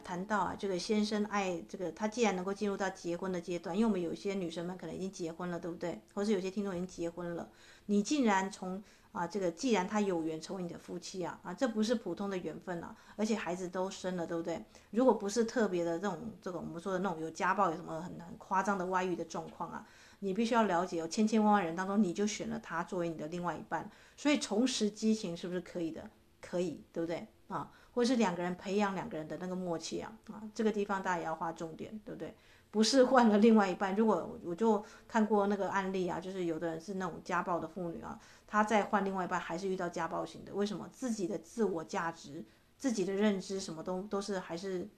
[0.00, 6.00] 谈到啊，这个先生爱这个，他既然能够进入到结婚的阶段，因为我们有些女生们可能已经结婚了，对不对？
[6.14, 7.48] 或是有些听众已经结婚了，
[7.86, 14.64] 你竟然从啊这个，既然他有缘成为你的夫妻啊啊，这不是普通的缘分啊，而且孩子都生了，对不对？
[14.90, 19.86] 如果不是特别的这种这种我们说的那种有家暴有什么很很夸张的外遇的状况啊，
[20.20, 26.08] 你必须要了解，有千千万万人当中，你就选了他作为你的另外一半，所以重拾激情是不是可以的？
[26.50, 27.70] 可以，对不对啊？
[27.92, 32.34] 或是两个人培养两个人的那个默契啊啊，这个地方大家也要划重点，对不对？
[32.72, 33.94] 不是换了另外一半。
[33.94, 40.52] 如果我就看过那个案例啊，就是有的人是那种家暴的妇女啊，她再换另外一半还是遇到家暴型的。
[40.54, 40.88] 为什么？
[40.92, 42.44] 自己的自我价值、
[42.78, 44.88] 自己的认知什么都都是还是，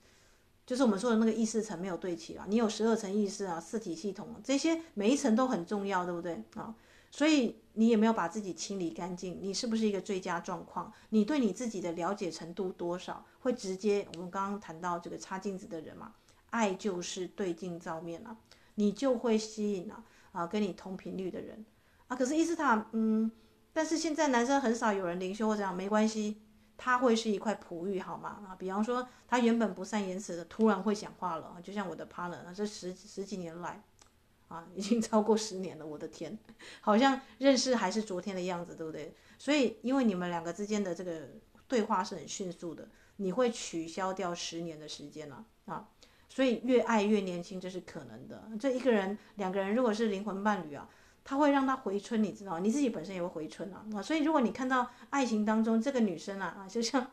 [0.65, 2.45] 就是我们说的那个意识层没有对齐啊。
[2.47, 6.75] 你有十二层意识啊，四体系统这些每一层都很重要，对不对啊？
[7.09, 9.39] 所以你有没有把自己清理干净？
[9.41, 10.91] 你是不是一个最佳状况？
[11.09, 13.25] 你对你自己的了解程度多少？
[13.39, 16.13] 会直接我们刚刚谈到这个擦镜子的人嘛？
[16.51, 18.37] 爱就是对镜照面啊，
[18.75, 21.65] 你就会吸引啊啊跟你同频率的人
[22.07, 22.15] 啊。
[22.15, 23.31] 可是伊斯塔，嗯，
[23.73, 26.43] 但是现在男生很少有人灵修或这样，没关系，
[26.77, 28.39] 他会是一块璞玉好吗？
[28.47, 33.81] 啊，比方说他原本不善言辞的，突然会讲话了，就像我的 partner，这十十几年来。
[34.53, 36.37] 啊，已经 超过十年了，我的天，
[36.79, 39.11] 好像认识还是昨天的样子，对不对？
[39.39, 41.27] 所以，因为你们两个之间的这个
[41.67, 45.89] 对话是很迅速的，你会取消掉十年的时间了啊，啊！
[46.29, 48.43] 所以越爱越年轻，这是可能的。
[48.59, 50.87] 这一个人、两个人，如果是灵魂伴侣啊，
[51.23, 53.83] 他会让他回春，你知道，你自己本身也会回春啊。
[53.95, 57.09] 啊，所以如果你看到爱情当中这个女生啊，啊，就像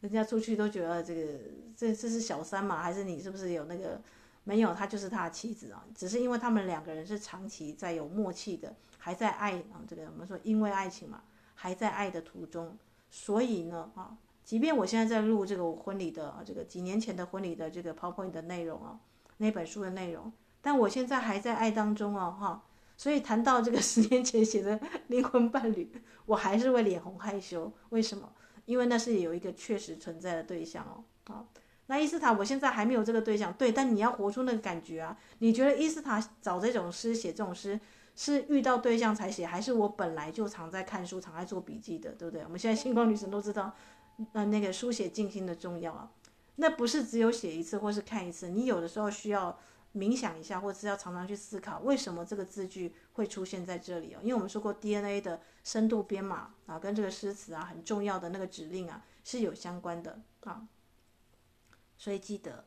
[0.00, 1.38] 人家出去都觉得这个
[1.76, 4.02] 这这是小三嘛，还是你是不是有那个？
[4.48, 11.22] 没有，他就是他的妻子啊，只是因为他们两个人是长期在有默契的，还在爱啊，这个我们说因为爱情嘛，
[11.54, 12.74] 还在爱的途中，
[13.10, 18.98] 所以呢啊，即便我现在在录这个婚礼的这个几年前的婚礼的这个 PowerPoint 的内容啊，
[19.36, 20.32] 那本书的内容，
[20.62, 22.62] 但我现在还在爱当中哦哈，
[22.96, 25.92] 所以谈到这个十年前写的灵魂伴侣，
[26.24, 28.32] 我还是会脸红害羞，为什么？
[28.64, 31.44] 因为那是有一个确实存在的对象哦啊。
[31.88, 35.16] 那伊斯塔，我现在还没有这个对象，对，但你要活出那个感觉啊。
[35.38, 37.80] 你觉得伊斯塔找这种诗、写这种诗，
[38.14, 42.44] 是遇到对象才写，还是我本来就常在看书、常在做笔记的，对不对？
[42.44, 43.74] 我们现在星光女神都知道，
[44.34, 46.10] 呃，那个书写静心的重要啊。
[46.56, 49.58] 那不是只有写一次或是看一次，你有的时候需要
[49.94, 54.18] 冥想一下，或是要常常去思考，为什么这个字句会出现在这里哦？
[54.22, 60.66] 因为我们说过 DNA 的深度编码啊，跟这个诗词啊很重要的那个指令啊是有相关的啊。
[61.98, 62.64] 所以记得，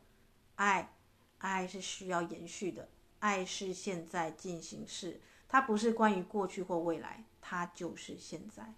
[0.56, 0.94] 爱，
[1.40, 8.76] 爱是需要延续的，爱是现在进行式，它不是关于过去或未来，它就是现在。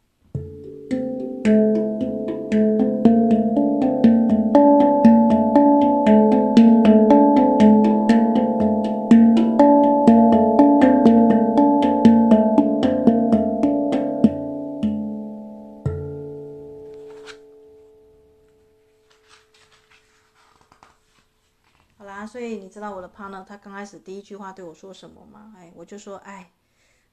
[22.90, 25.54] 我的 partner，他刚开始第一句话对我说什么吗？
[25.58, 26.52] 哎，我就说，哎，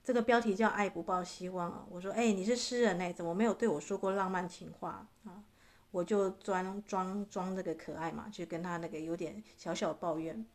[0.02, 1.84] 这个标题叫“爱不抱希望”啊。
[1.90, 5.42] 我说，哎，你是诗人呢，怎么没有对我说过浪漫情话啊？
[5.90, 10.46] 我就装装装这个可爱嘛，就跟他那个有点小小抱怨。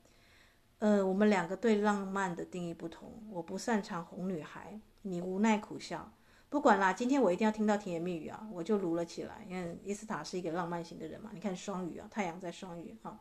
[0.79, 6.11] 呃，我们两个对浪漫的定义不同，我不擅长哄女孩，你无奈苦笑。
[6.49, 9.45] 不管啦，今天我一定要听到甜言蜜语啊，我就撸了起来。
[9.49, 13.19] 因为伊斯塔是一个浪漫型的人嘛，你看双鱼啊，太阳在双鱼哈。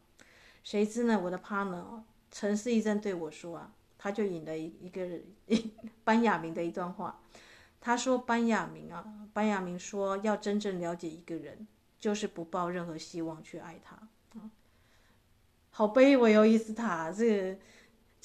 [0.64, 1.20] 谁知呢？
[1.22, 2.02] 我的 partner 哦，
[2.32, 5.20] 陈思一阵对我说啊，他就引了一一个
[6.02, 7.20] 班亚明的一段话。
[7.80, 9.04] 他说：“班亚明啊，
[9.34, 11.66] 班亚明说，要真正了解一个人，
[11.98, 13.94] 就是不抱任何希望去爱他
[14.40, 14.50] 啊。
[15.68, 17.58] 好卑微哦，伊斯塔，这个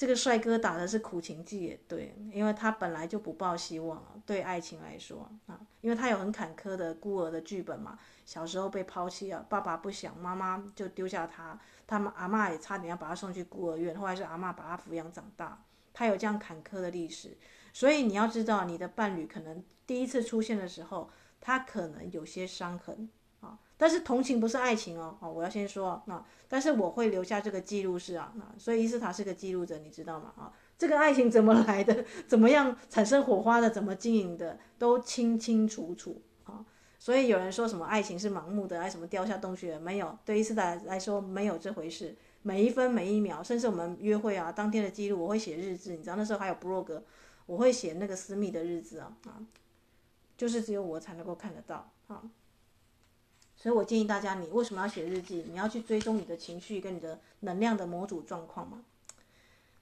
[0.00, 15.62] 这个帅哥打的是苦情计也对，因为他本来就不抱希望啊，对爱情来说啊，因为他有很坎坷的孤儿的剧本嘛，小时候被抛弃了，爸爸不想，妈妈就丢下他。”他们阿嬷也差点要把他送去孤儿院，后来是阿嬷把他抚养长大。
[15.92, 17.36] 他有这样坎坷的历史，
[17.74, 21.10] 所以你要知道，你的伴侣可能第一次出现的时候，
[21.42, 23.10] 他可能有些伤痕。
[23.80, 30.34] 但是同情不是爱情哦，哦，我要先说那，但是我会留下这个记录是啊，那所以伊斯塔是个记录者，你知道吗？
[30.36, 36.62] 啊，这个爱情怎么来的， 怎么样产生火花的，怎么经营的，都清清楚楚啊。
[36.98, 39.78] 所以有人说什么爱情是盲目的，爱什么掉下洞穴？
[39.78, 42.14] 没有，对伊斯塔来说没有这回事。
[42.42, 45.92] 每一分每一秒，甚至我们约会啊，当天的记录，我会写日志。
[45.92, 47.00] 你知道那时候还有 blog，
[47.46, 49.40] 我会写那个私密的日志啊啊，
[50.36, 52.22] 就是只有我才能够看得到啊。
[53.62, 55.44] 所以我建议大家，你为什么要写日记？
[55.46, 58.82] 你要去追踪你的情绪跟你的能量的模组状况嘛。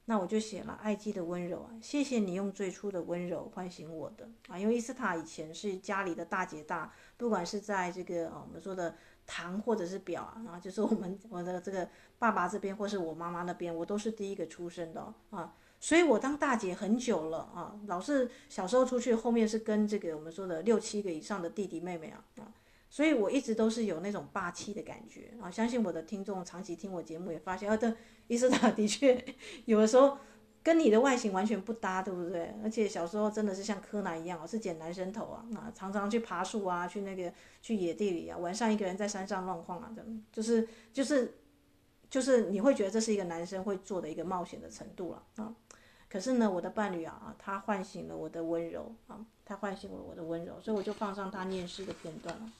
[0.06, 8.96] 那我就写了爱姬的温柔啊，谢谢你用最初的温柔唤醒我的啊，因为伊斯塔以前是家里的大姐大，不管是在这个我们说的
[9.28, 22.50] 堂或者是表啊，然后就是我们我的这个爸爸这边或是我妈妈那边，我都是第一个出生的啊，所以我当大姐很久了啊，老是小时候出去，后面是跟这个我们说的六七个以上的弟弟妹妹啊啊。
[22.90, 25.50] 所以我一直都是有那种霸气的感觉啊！
[25.50, 27.94] 相信我的听众长期听我节目也发现， 啊，这，
[28.26, 29.22] 伊斯塔的确
[29.66, 30.16] 有的时候
[30.62, 32.54] 跟你的外形完全不搭，对不对？
[32.62, 41.34] 而且小时候真的是像柯南一样，是剪男生头啊，啊，常常去爬树啊，去那个去野地里啊，晚上一个人在山上乱晃啊，这样就是就是
[42.10, 45.54] 就是你会觉得这是一个男生会做的一个冒险的程度了啊！
[46.08, 52.50] 可是呢，我的伴侣啊，他唤醒了我的温柔啊，他唤醒了我的温柔，所以我就放上他念诗的片段了。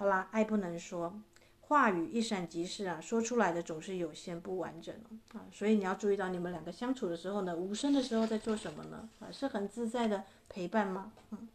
[0.00, 1.12] 好啦，爱不能说，
[1.60, 4.94] 话语一闪即逝啊，说出来的总是有限不完整
[5.34, 9.10] 啊，所以你要注意到你们两个相处的时候呢，无声的时候在做什么呢？
[9.18, 11.12] 啊，是很自在的陪伴吗？
[11.32, 11.46] 嗯，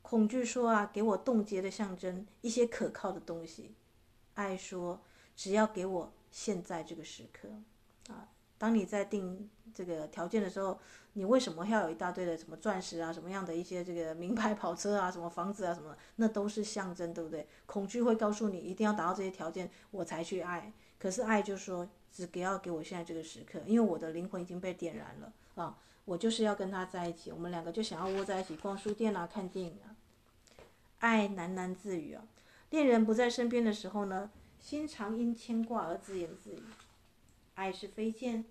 [0.00, 3.74] 恐惧说啊，给我冻结的象征，一些可靠的东西。
[4.32, 4.98] 爱说，
[5.36, 7.50] 只要给我现在这个时刻
[8.10, 8.30] 啊。
[8.58, 10.78] 当你在定这个条件的时候，
[11.12, 17.46] 你为什么要有一大堆的什么钻石啊，什么样的一些这个名牌跑车啊，什么房子啊，什么，那都是象征，对不对？
[17.66, 20.72] 恐惧会告诉你一定要达到这些条件，我才去爱。
[20.98, 29.94] 可是爱就说，只给要给我现在这个时刻，因为我的灵魂已经被点燃了啊，我就是要跟他在一起，我们两个就想要窝在一起逛书店啊，看电影啊。
[30.98, 32.24] 爱喃喃自语啊，
[32.70, 36.62] 恋人不在身边的时候呢，心常因牵挂而自言自语。
[37.58, 38.44] 爱是飞剑，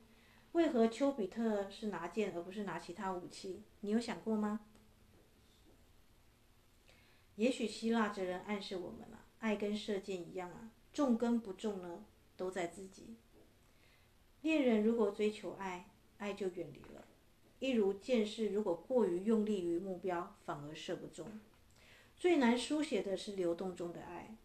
[0.52, 3.64] 为何丘比特是拿剑而不是拿其他武器？
[3.80, 4.60] 你有想过吗？
[7.38, 12.04] 也许希腊哲人暗示我们了，爱跟射箭一样啊，中跟不中呢，
[12.36, 13.16] 都在自己。
[14.42, 17.06] 恋人如果追求爱，爱就远离了；
[17.60, 21.40] 一如箭士如果过于用力于目标，反而射不中。
[22.18, 24.36] 最难书写的是流动中的爱。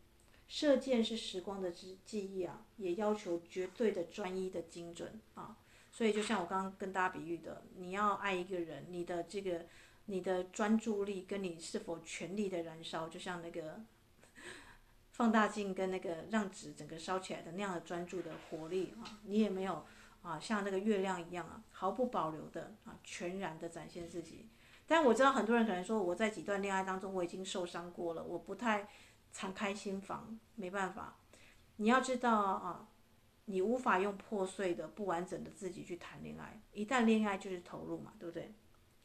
[0.52, 5.56] 射箭是时光的记记忆啊，也要求绝对的专一的精准啊。
[5.90, 9.64] 所以就像我刚刚跟大家比喻的，你要爱一个人，你的这个
[10.04, 13.80] 你的专注力跟你是否全力的燃烧，就像那个
[15.12, 19.86] 放大镜跟那个让纸整个烧起来的那样的专注的活力啊，你也没有
[20.20, 24.50] 啊，像那个月亮一样啊，毫不保留的啊，全然的展现自己。
[24.86, 28.86] 但我知道很多人可能说，我在几段恋爱当中我已经受伤过了，我不太
[29.32, 31.16] 敞开心房，没办法。
[31.76, 32.88] 你要知道啊，
[33.46, 36.60] 你无法用破碎的、不完整的自己去谈恋爱。
[36.72, 38.52] 一旦恋爱就是投入嘛，对不对？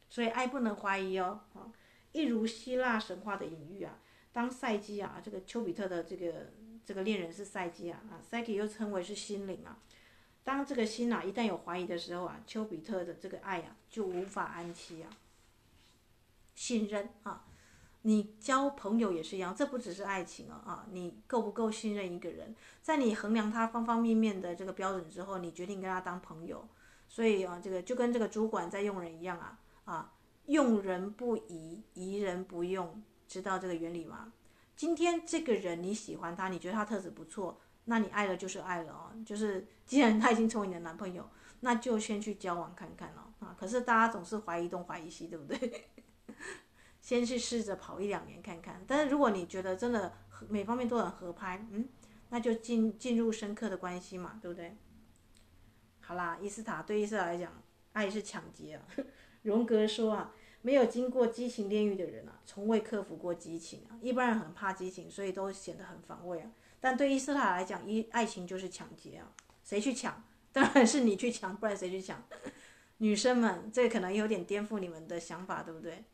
[0.08, 1.40] 所以爱不能怀疑哦。
[1.54, 1.72] 啊，
[2.12, 3.98] 一如希腊神话的隐喻啊，
[4.32, 6.52] 当赛基啊，这个丘比特的这个
[6.84, 9.78] 这个恋人是赛基啊，啊，赛基又称为是心灵啊。
[10.44, 15.10] 当这个心啊一旦有怀疑的时候啊，丘比特的这个爱啊就无法安息啊。
[16.54, 17.44] 信任啊，
[18.02, 26.66] 你交朋友也是一样，这不只是爱情啊啊，你够不够信任一个人，在你衡量他方方面面的这个标准之后，你决定跟他当朋友，
[27.08, 30.12] 所以啊，这个就跟这个主管在用人一样啊啊，
[30.46, 34.32] 用人不疑，疑人不用，知道这个原理吗？
[34.76, 41.28] 今天这个人你喜欢他，你觉得他特质不错，那你爱了就是爱了哦，就是既然他已经成为你的男朋友，
[41.60, 43.56] 那就先去交往看看了啊。
[43.58, 45.88] 可是大家总是怀疑东怀疑西，对不对？
[47.08, 50.12] 先去试着跑一两年看看，但是如果你觉得真的
[50.46, 51.88] 每方面都很合拍，嗯，
[52.28, 54.76] 那就进进入深刻的关系嘛，对不对？
[56.00, 57.62] 好啦，伊斯塔对伊斯塔来讲，
[57.94, 58.84] 爱是抢劫啊。
[59.40, 63.96] 荣格说啊，没有经过激情炼狱的人啊，从未克服过激情啊。
[64.02, 66.50] 一般人很怕激情，所以都显得很防卫啊。
[66.78, 69.32] 但对伊斯塔来讲，一爱情就是抢劫啊。
[69.64, 70.22] 谁去抢？
[70.52, 72.22] 当然是你去抢，不然谁去抢？
[72.98, 76.04] 女生们，这可能有点颠覆你们的想法，对不对？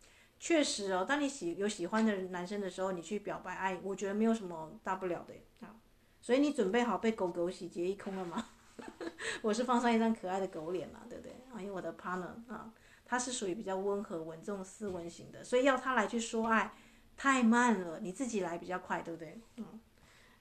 [0.45, 5.33] 确实哦，当你喜有喜欢的男生的时候，你去表白爱，我觉得没有什么大不了的
[5.67, 5.75] 啊。
[6.21, 8.49] 所以你准备好被狗狗洗劫一空了吗？
[9.41, 11.33] 我是放上一张可爱的狗脸嘛，对不对？
[11.51, 12.71] 啊，因为我的 partner 啊，
[13.07, 16.75] 他是属于比较温和、稳重、斯文型的，所以要他来去说爱
[17.17, 19.41] 太慢了，你自己来比较快，对不对？
[19.57, 19.81] 嗯，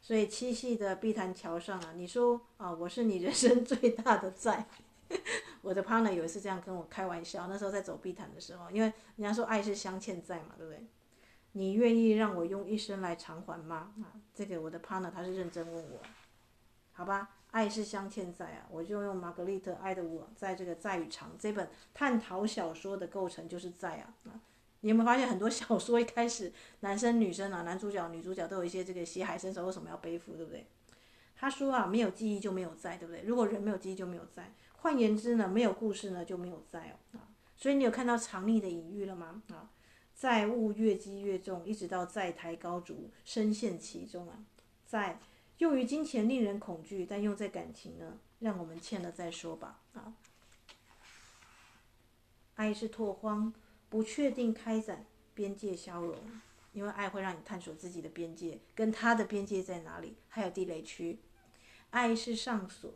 [0.01, 4.67] 所以七夕的碧潭桥上啊，你说啊，我是你人生最大的 债。
[5.61, 10.85] 我的 partner 有一次这样跟我开玩笑，那时候在走碧潭的时候，因为人家说爱是镶嵌在嘛，对不对？
[11.53, 13.93] 你愿意让我用一生来偿还吗？
[14.01, 15.99] 啊，这个我的 partner 他是认真问我，
[16.91, 17.29] 好吧？
[17.51, 24.41] 爱是镶嵌在啊，我就用玛格丽特·爱的我在这个《在与长》这本探讨小说的构成就是在啊啊！
[24.79, 30.65] 你有没有发现很多小说一开始男生女生啊，男主角女主角都有一些这个血海深仇，为什么要背负，对不对？
[31.35, 33.21] 他说啊，没有记忆就没有在，对不对？
[33.21, 34.51] 如果人没有记忆就没有在。
[34.83, 39.41] 换言之呢，没有故事呢就没有债哦啊，所以你有看到藏匿的隐喻了吗？
[39.47, 39.71] 啊，
[40.13, 44.43] 债务越积越重，一直到债台高筑，深陷其中啊。
[44.85, 45.21] 债
[45.59, 50.13] 用于金钱令人恐惧，但用在感情呢，让我们欠了再说吧啊。
[52.55, 53.53] 爱是拓荒，
[53.87, 56.17] 不确定开展，边界消融，
[56.73, 61.19] 因为爱会让你探索自己的边界，跟他的边界在哪里，还有地雷区。
[61.91, 62.93] 爱是上锁。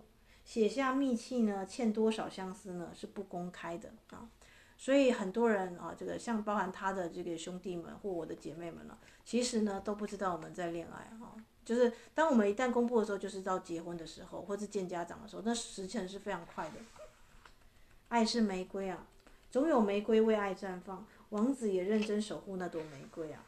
[0.47, 2.89] 写下密契呢，欠多少相思呢？
[2.95, 4.29] 是不公开的啊，
[4.77, 11.35] 所以很多人啊，这个像包含他的这个兄弟们或我的姐妹们呢，其实呢都不知道我们在恋爱哈，
[11.65, 16.75] 就是当我们一旦公布的时候，就是到结婚的时候，或是见家长的时候，那时辰是非常快的。
[18.07, 19.05] 爱是玫瑰啊，
[19.51, 23.43] 总有玫瑰为爱绽放，王子也认真守护那朵玫瑰啊。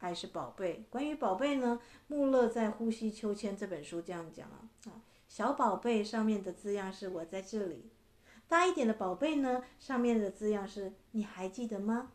[0.00, 4.98] 爱是宝贝，关于宝贝呢，穆勒在《呼吸秋千》这本书这样讲啊啊。
[5.30, 7.88] 小宝贝上面的字样是我在这里，
[8.48, 12.10] 大一点的宝贝呢，上面的字样是你还记得吗？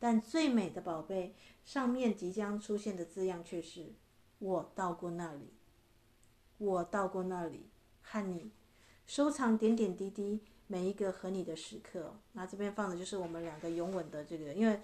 [0.00, 3.92] 但最美的宝贝上面即将出现的字样却是
[4.40, 5.54] 我到过那里，
[6.58, 7.70] 我到过那里
[8.02, 8.50] 和你
[9.06, 12.16] 收藏点点滴滴每一个和你的时刻。
[12.32, 14.80] 那这边放的就是我们两个拥吻的这个，因为。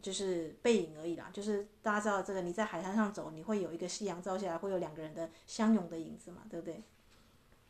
[0.00, 6.82] 就是背影而已啦，就是大家知道这个，你在海滩上走，你会有一个夕阳照下来，会有两个人的相拥的影子嘛，对不对？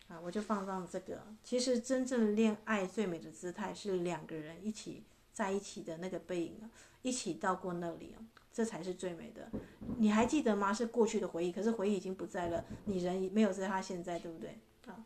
[0.09, 1.23] 啊，我就放上这个。
[1.43, 5.03] 其实真正恋爱最美的姿态是两个人一起
[5.33, 6.71] 在一起的那个背影，
[7.03, 8.15] 一起到过那里，
[8.53, 9.51] 这才是最美的。
[9.99, 10.73] 你还记得吗？
[10.73, 14.59] 是过去的回忆，可是回忆已经不在了，你人没有在他现在，对不对？
[14.87, 15.05] 啊，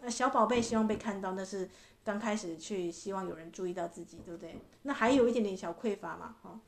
[0.00, 1.68] 那小宝贝希望被看到，那是。
[2.06, 4.60] 刚开始去希望有人注意到自己，对不对？
[4.82, 6.60] 那还有一点点小匮乏嘛，哈。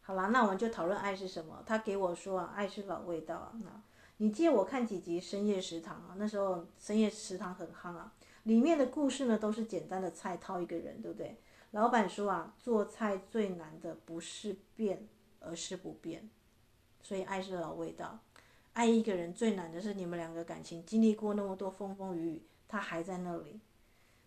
[0.00, 1.62] 好了，那我们就讨论爱是什么。
[1.66, 3.52] 他给我说啊，爱是老味道啊。
[3.62, 3.82] 那
[4.16, 6.14] 你借我看几集《深夜食堂》啊？
[6.16, 8.14] 那时候《深夜食堂》很夯啊。
[8.44, 11.38] 里面的故事呢，都是简单的菜套一个人，对不对？
[11.72, 15.06] 老板说啊，做菜最难的不是变，
[15.40, 16.30] 而是不变。
[17.02, 18.18] 所以爱是老味道。
[18.72, 23.60] 爱一个人最难的是你们两个感情经历过那么多风风雨雨，他还在那里。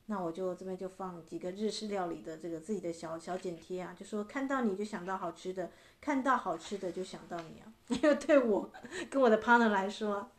[0.09, 7.71] 那我就这边就放几个日式料理的这个自己的小小剪贴啊，就说看到你就想到好吃的，看到好吃的就想到你啊。
[7.89, 8.69] 因为对我
[9.09, 10.29] 跟我的 partner 来说，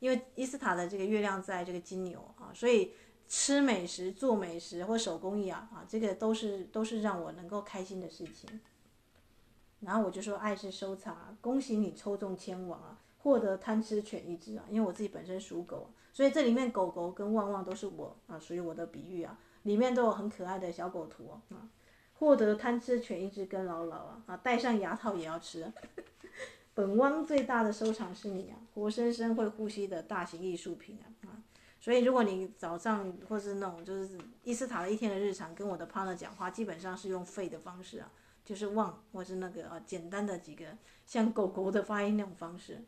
[0.00, 2.92] 因为伊斯塔的这个月亮在这个金牛啊，所以
[3.28, 8.60] 吃美食、做美食或手工艺啊啊，这个都是都是让我能够开心的事情。
[9.80, 12.98] 然后我就说爱是收藏啊，恭喜你抽中签王啊！
[13.18, 21.68] 获得贪吃犬一只啊，因为我自己本身属狗，所以这里面狗狗跟旺旺都是我啊，属于我的比喻啊，里面都有很可爱的小狗图啊。
[22.14, 25.72] 获得贪吃犬一只跟牢牢啊，啊，戴上牙套也要吃。
[26.74, 31.42] 本汪最大的收藏是你啊，活生生会呼吸的大型艺术品啊啊！
[31.80, 38.10] 所以如果你早上或是那种就是伊斯塔的一天的日常跟我的 partner 讲话，基本上是用吠的方式啊，
[38.44, 40.64] 就是旺或是那个啊简单的几个
[41.04, 42.82] 像狗狗的发音那种方式。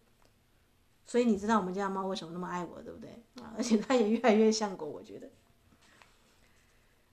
[1.07, 3.11] 所以你知道我们家猫为什么那么爱我，对不对？
[3.43, 5.29] 啊，而且它也越来越像狗，我觉得。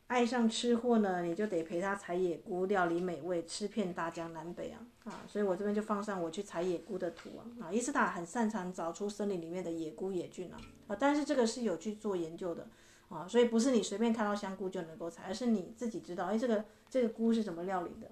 [0.08, 4.86] 爱上吃货呢，你就得陪它采野菇，料理美味，吃遍大江南北啊！
[5.06, 7.48] 啊，所以我这边就放上我去采野菇的图啊！
[7.62, 10.60] 啊，伊斯塔很擅长找出森林里面的野菇野菌啊！
[10.88, 12.68] 啊，但是这个是有去做研究的
[13.08, 18.12] 啊，所以不是你随便看到香菇就能够采，而是你自己知道，哎，这个这个菇是怎么料理的。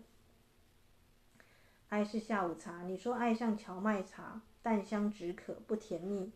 [1.90, 4.42] 爱是下午茶，你说爱上荞麦茶。
[4.62, 6.32] 淡香止渴，不甜腻。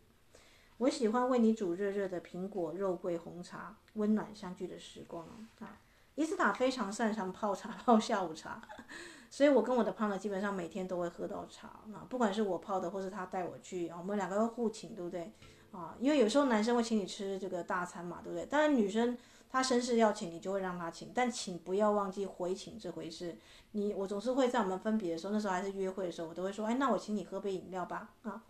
[0.78, 5.28] 我喜欢为你煮热热的苹果肉桂红茶，温暖相聚的时光
[5.59, 5.80] 啊！
[6.15, 8.61] 伊斯塔非常擅长泡茶，泡下午茶，
[9.30, 15.32] 所以我跟我的 partner 基本上每天都会喝到茶啊，不管是我泡的，或是他带我去啊，我们两个会互请，对不对
[15.71, 15.95] 啊？
[15.99, 18.45] 因为有时候男生会请你吃这个大餐嘛，对不对？
[18.45, 19.17] 当然女生。
[19.54, 23.38] 他绅士要请，你就会让他请，但请不要忘记回请这回事。
[23.74, 28.41] 你我总是会在我们分别的时候，那时候还是约会的时候，我都会说，哎，那我请你喝杯饮料吧，啊，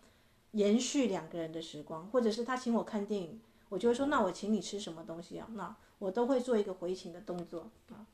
[0.52, 2.06] 延续两个人的时光。
[2.06, 3.38] 或者是他请我看电影，
[3.68, 5.46] 我就会说，那我请你吃什么东西啊？
[5.52, 8.06] 那我都会做一个回请的动作啊，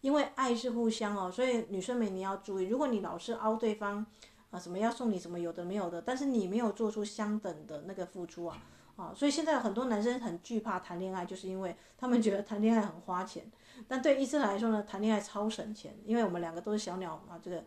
[0.00, 4.06] 因为爱是互相哦，所以女生们你要注意，如果你老是凹对方
[4.50, 8.56] 啊，什么要送你什么有的没有的，但是你没有做出相等的那个付出啊。
[9.00, 13.50] 啊，所以现在很多男生很惧怕谈恋爱，就是因为他们觉得谈恋爱很花钱。
[13.88, 17.64] 但对医生来说呢，谈恋爱超省钱，因为我们两个都是小鸟嘛，这个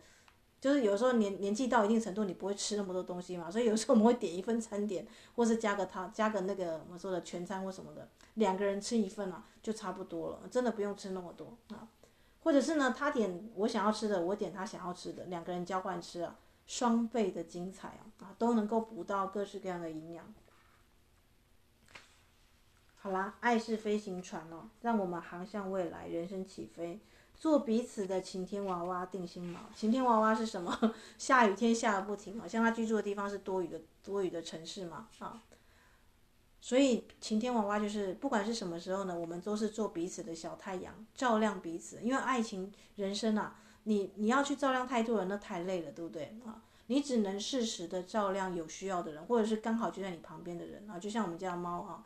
[0.60, 5.04] 就是有时候年年纪到一定程度，你不会吃那么多东西嘛，所以有时候我们会点一份餐点，
[5.34, 11.88] 或是加个汤，加个那个我们说的全餐或什么的，两个人吃一份啊，就差不多了，真的不用吃那么多啊。
[12.44, 20.24] 或者是呢，他点我想要吃的，我点他想要吃的，两个人交换吃啊，双倍的精彩啊，啊，都能够补到各式各样的营养。
[23.04, 26.98] 好啦，爱是飞行船哦，让我们航向未来，人生起飞，
[27.34, 29.58] 做彼此的晴天娃娃，定心锚。
[29.76, 30.94] 晴天娃娃是什么？
[31.18, 35.42] 下雨天下个不停嘛，像他居住的地方是多雨的多雨的城市嘛，啊，
[36.62, 42.00] 所以晴天娃娃就是不管是什么时候呢，我们都是做彼此的小太阳，照亮彼此。
[42.00, 46.62] 因为爱情人生啊，你你要去照亮太多人，那太累了，对不对啊？
[46.86, 52.02] 你只能适时的照亮有需要的人，或者是刚好就在你旁边的人啊，就像我们家猫啊。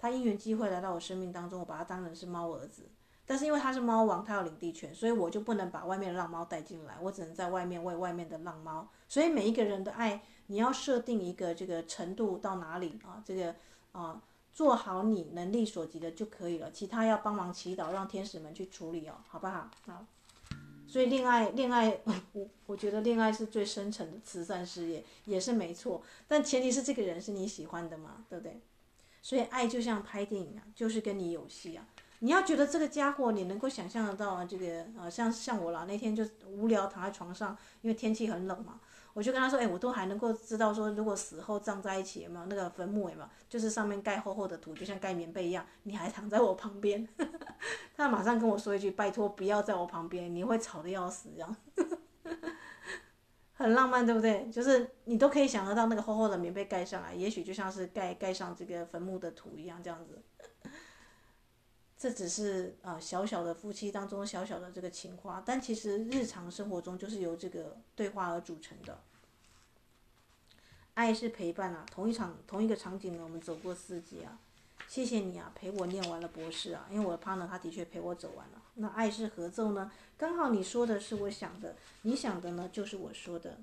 [0.00, 2.84] 他因缘机会来到我生命当中，我把他当成是猫儿子，
[3.26, 8.88] 但是因为他是猫王，他有领地权，所以我就不能把外面的浪猫带进来，我只能在外面喂外面的浪猫。
[9.06, 13.22] 所以每一个人的爱，你要设定一个这个程度到哪里啊？
[13.22, 13.54] 这个
[13.92, 14.22] 啊，
[14.54, 19.70] 做好你能力所及的就可以了，其他要帮忙祈祷，让天使们去处理哦，好不好？
[19.84, 20.06] 好。
[20.88, 22.00] 所以恋爱，恋爱，
[22.32, 28.60] 我我觉得恋爱是最深层的慈善事业，也是没错，但前提是这个人是你喜欢的嘛，对不对？
[29.22, 31.86] 所以爱就像拍电影啊，就是跟你有戏啊。
[32.22, 38.78] 你要觉得这个家伙你能够想象得到啊，这个呃像像我啦，那天就无聊躺在床上，因为天气很冷嘛，
[39.14, 47.08] 我就跟他说，哎，我都还能够知道说，如果死后葬在一起有没有那个坟墓有没有，就是上面盖厚厚的土，就像盖棉被一样，你还躺在我旁边。
[47.96, 51.56] 他马上跟我说一句，拜托不要在我旁边，你会吵得要死这样。
[53.60, 54.48] 很浪漫，对不对？
[54.50, 60.22] 就是你都可以想得到那个厚厚的棉被盖上来，也许就像是盖盖上这个坟墓的土一样，这样子。
[61.98, 68.98] 这只是啊小小的夫妻当中小小的这个情话，但其实日常生活中就是由这个对话而组成的。
[70.94, 74.38] 爱是陪伴啊，同一场同一个场景呢，我们走过四季啊。
[74.88, 78.62] 谢谢你啊，陪我念完了博士啊，因为我的 partner 他的确陪我走完了。
[78.74, 79.92] 那爱是合奏呢？
[80.16, 83.58] 刚好你说的是我想的，你想的呢就是我说的。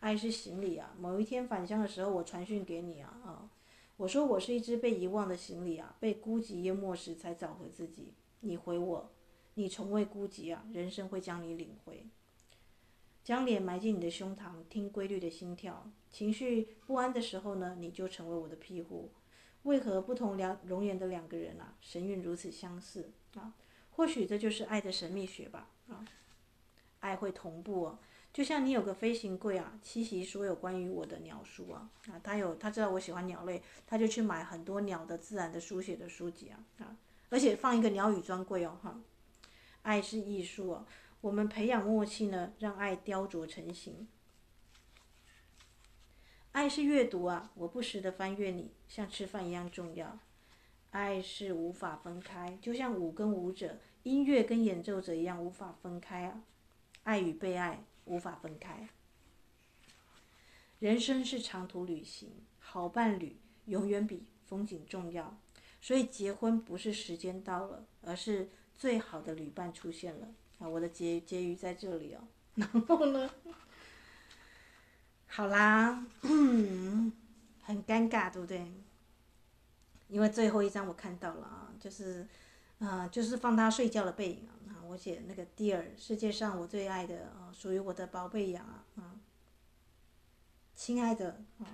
[0.00, 3.50] 爱是行李啊，某一天返乡的时候我传讯给你啊啊，
[3.96, 8.12] 我说我是一只被遗忘的行李啊，被孤寂淹没时才找回自己。
[8.40, 9.10] 你回我，
[9.54, 12.06] 你从未孤寂啊，人生会将你领回。
[13.24, 15.90] 将脸埋进你的胸膛，听规律的心跳。
[16.10, 19.10] 情绪不安的时候呢，你就成为我的庇护。
[19.64, 23.52] 为何不同两容颜的两个人啊，神韵如此相似啊？
[23.90, 26.04] 或许这就是爱的神秘学吧啊！
[27.00, 27.98] 爱会同步哦，
[28.32, 32.20] 就像你有个飞行柜啊，栖息所有关于我的鸟书啊啊！
[32.22, 36.96] 他有他知道我喜欢鸟类，他就去买很多鸟的自然的书写的书籍啊啊！
[37.30, 39.00] 而且放一个鸟语专柜哦哈！
[39.82, 40.86] 爱是艺术哦，
[41.20, 44.08] 我们培养默契呢，让爱雕琢成型。
[46.54, 50.20] 爱是阅读啊，我不时的翻阅你，像吃饭一样重要。
[50.92, 56.44] 爱是无法分开，就像舞跟舞者、音乐跟演奏者一样无法分开啊。
[57.02, 58.88] 爱与被爱无法分开。
[60.78, 62.30] 人生是长途旅行，
[62.60, 63.36] 好伴侣
[63.66, 65.36] 永远比风景重要。
[65.80, 70.28] 所以结婚不是时间到了，而是最好的旅伴出现了
[70.60, 70.68] 啊！
[70.68, 72.20] 我的结结语在这里哦。
[72.54, 73.28] 然后呢？
[75.36, 78.72] 好啦，很尴尬，对不对？
[80.08, 82.24] 因为最后一张我看到了啊，就是，
[82.78, 84.78] 啊、就是放他睡觉的背影啊。
[84.86, 89.18] 我写那个 Dear，世界上我最爱的啊，属于我的宝贝羊啊，啊，
[90.76, 91.66] 亲爱的啊，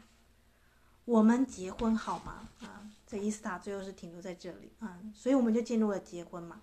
[1.04, 2.48] 我们结婚好吗？
[2.62, 6.62] 啊，这伊斯塔最后是停留在这里啊，所以我们就进入了结婚嘛。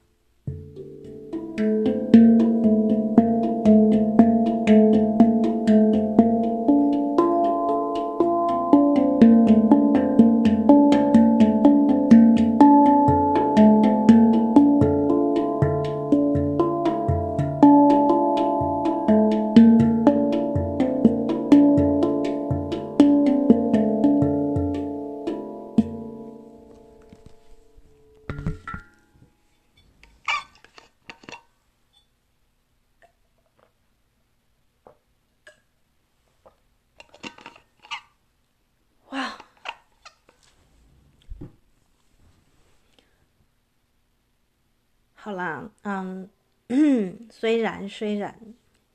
[47.58, 48.40] 虽然虽然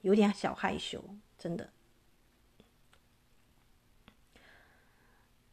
[0.03, 1.03] 有点小害羞，
[1.37, 1.69] 真的，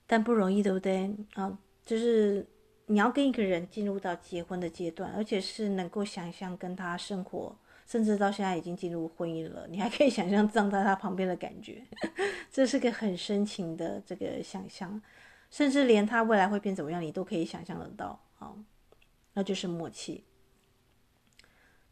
[0.06, 1.12] 但不容易，对不对？
[1.34, 2.46] 啊，就是
[2.86, 7.58] 你要跟一个人进入到结婚的阶段，而且是能够想象跟他生活，
[7.88, 11.84] 甚至到现在已经进入婚姻了，你还可以想象站在他旁边的感觉，
[12.54, 15.02] 这是个很深情的这个想象，
[15.50, 18.54] 甚至连他未来会变怎么样，你都可以想象得到啊，
[19.34, 20.26] 那就是默契。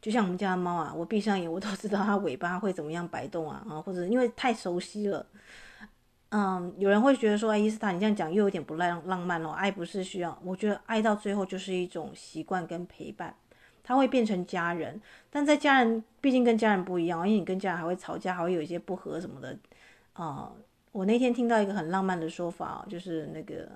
[0.00, 5.26] 就像我们家的猫啊，我闭上眼，我都知道它尾巴会怎么样摆动啊啊，或者因为太熟悉了，
[6.30, 9.50] 嗯，有人会觉得说，哎，伊斯塔，你这样讲又有点不浪浪漫了。
[9.50, 13.34] 爱不是需要，我觉得爱到最后就是一种习惯跟陪伴，
[13.82, 15.00] 它会变成家人。
[15.30, 19.58] 但在家人，毕竟跟家人不一样，因为你跟家人还会吵架，还会有一些不和什么的
[20.12, 20.62] 啊、嗯。
[20.92, 23.68] 我那天听到一个很浪漫的说法，就是那个。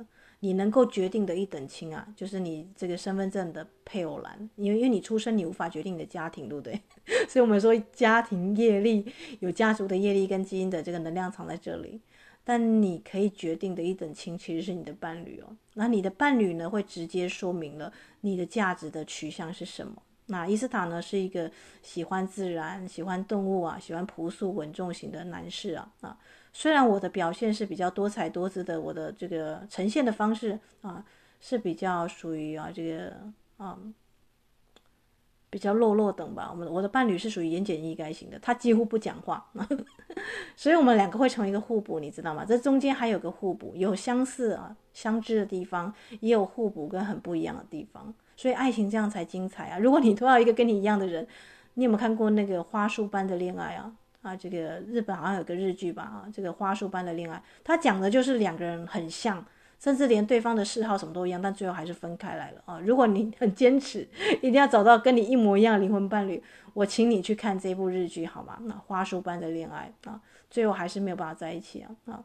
[0.44, 6.80] 你能够决定的一等亲啊，就是你这个身份证的配偶栏，因为因为你出生，你无法决定你的家庭，对不对？
[7.30, 9.06] 所以我们说家庭业力
[9.38, 12.00] 有家族的业力跟基因的这个能量藏在这里，
[12.42, 15.56] 但你可以决定的一等亲其实是你的伴侣哦。
[15.74, 20.02] 那你的伴侣呢，会直接说明了你的价值的取向是什么。
[20.26, 21.48] 那伊斯塔呢，是一个
[21.82, 26.18] 喜欢自然、喜欢动物啊、喜欢朴素稳重型的男士啊啊。
[26.52, 31.04] 虽然我的表现是比较多彩多姿的，我的这个呈现的方式啊
[31.40, 33.16] 是比较属于啊这个
[33.56, 33.78] 啊
[35.48, 36.48] 比较落落等吧。
[36.50, 39.50] 我们我的伴侣是属于言简意赅型的，他几乎不讲话，
[40.56, 42.44] 所以我们两个会成为一个互补，你知道吗？
[42.44, 49.78] 这中间还有个互补，有相似啊相知的地方，也有互补跟很不一样的地方，所以爱情这样才精彩啊！
[49.78, 51.26] 如果你拖到一个跟你一样的人，
[51.74, 53.94] 你有没有看过那个花束般的恋爱啊？
[54.22, 56.02] 啊，这个日本好像有个日剧吧？
[56.02, 59.44] 啊，这个花束般的恋爱，他讲的就是两个人很像，
[59.78, 62.80] 甚至连对方的嗜好什么都一样，但最后还是分开来了啊。
[62.80, 66.42] 如果你 很坚持，一定要找到跟你一模一样的灵魂伴侣，
[66.72, 68.58] 我请你去看这部日剧好吗？
[68.62, 72.22] 那花束般的恋爱啊，最后还是没有办法在一起啊啊，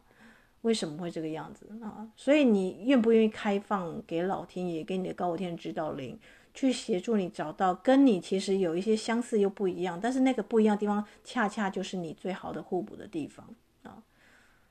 [0.61, 2.07] 为什么会这个样子啊？
[2.15, 6.19] 所以你愿不愿意开放给老天爷，给你的高天指导灵？
[6.57, 13.47] 去协助你找到跟你其实有一些相似又不一样，但是那个不一样的地方，恰恰就是你最好的互补的地方
[13.83, 14.01] 啊。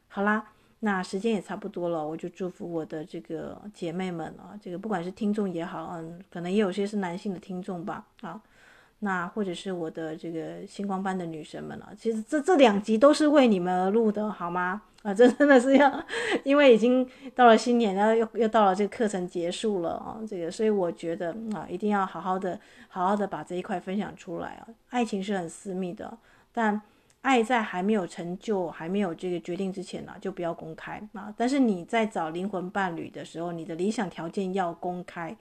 [0.09, 8.43] 好啦，那时间也差不多了，我就祝福我的这个姐妹们啊，这个不管是听众也好，嗯，可能也有些是男性的听众吧，啊。
[9.01, 14.83] 那或者是我的这个星光班的女神们啊，其实这这两集都是为你们而录的，好吗？
[15.03, 16.05] 啊，这 真的是要，
[16.43, 24.67] 因为已经到了新年，然后又又到了这个课程结束了啊，这个，所以我觉得啊，一定要好好的、好好的把这一块分享出来啊。
[24.89, 26.19] 爱情是很私密的，
[26.53, 26.81] 但
[27.21, 31.33] 爱在还没有成就、还没有这个决定之前呢、就不要公开啊。
[31.37, 35.37] 但是你在找灵魂伴侣的时候，你的理想条件要公开。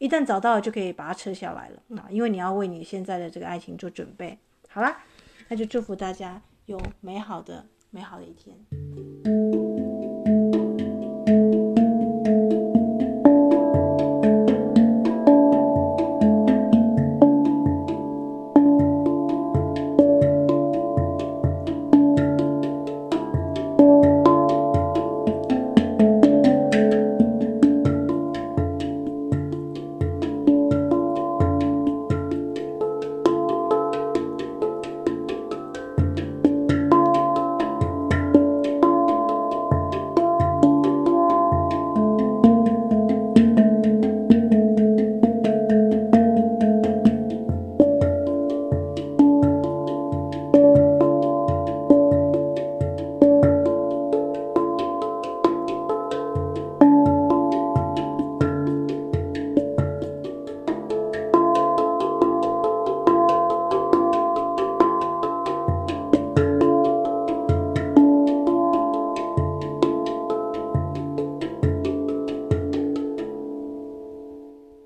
[0.00, 4.38] 一旦找到了，就可以把它撤下来了那，因为你要为你现在的这个爱情做准备。
[4.70, 5.04] 好啦，
[5.48, 8.56] 那就祝福大家有美好的美好的一天。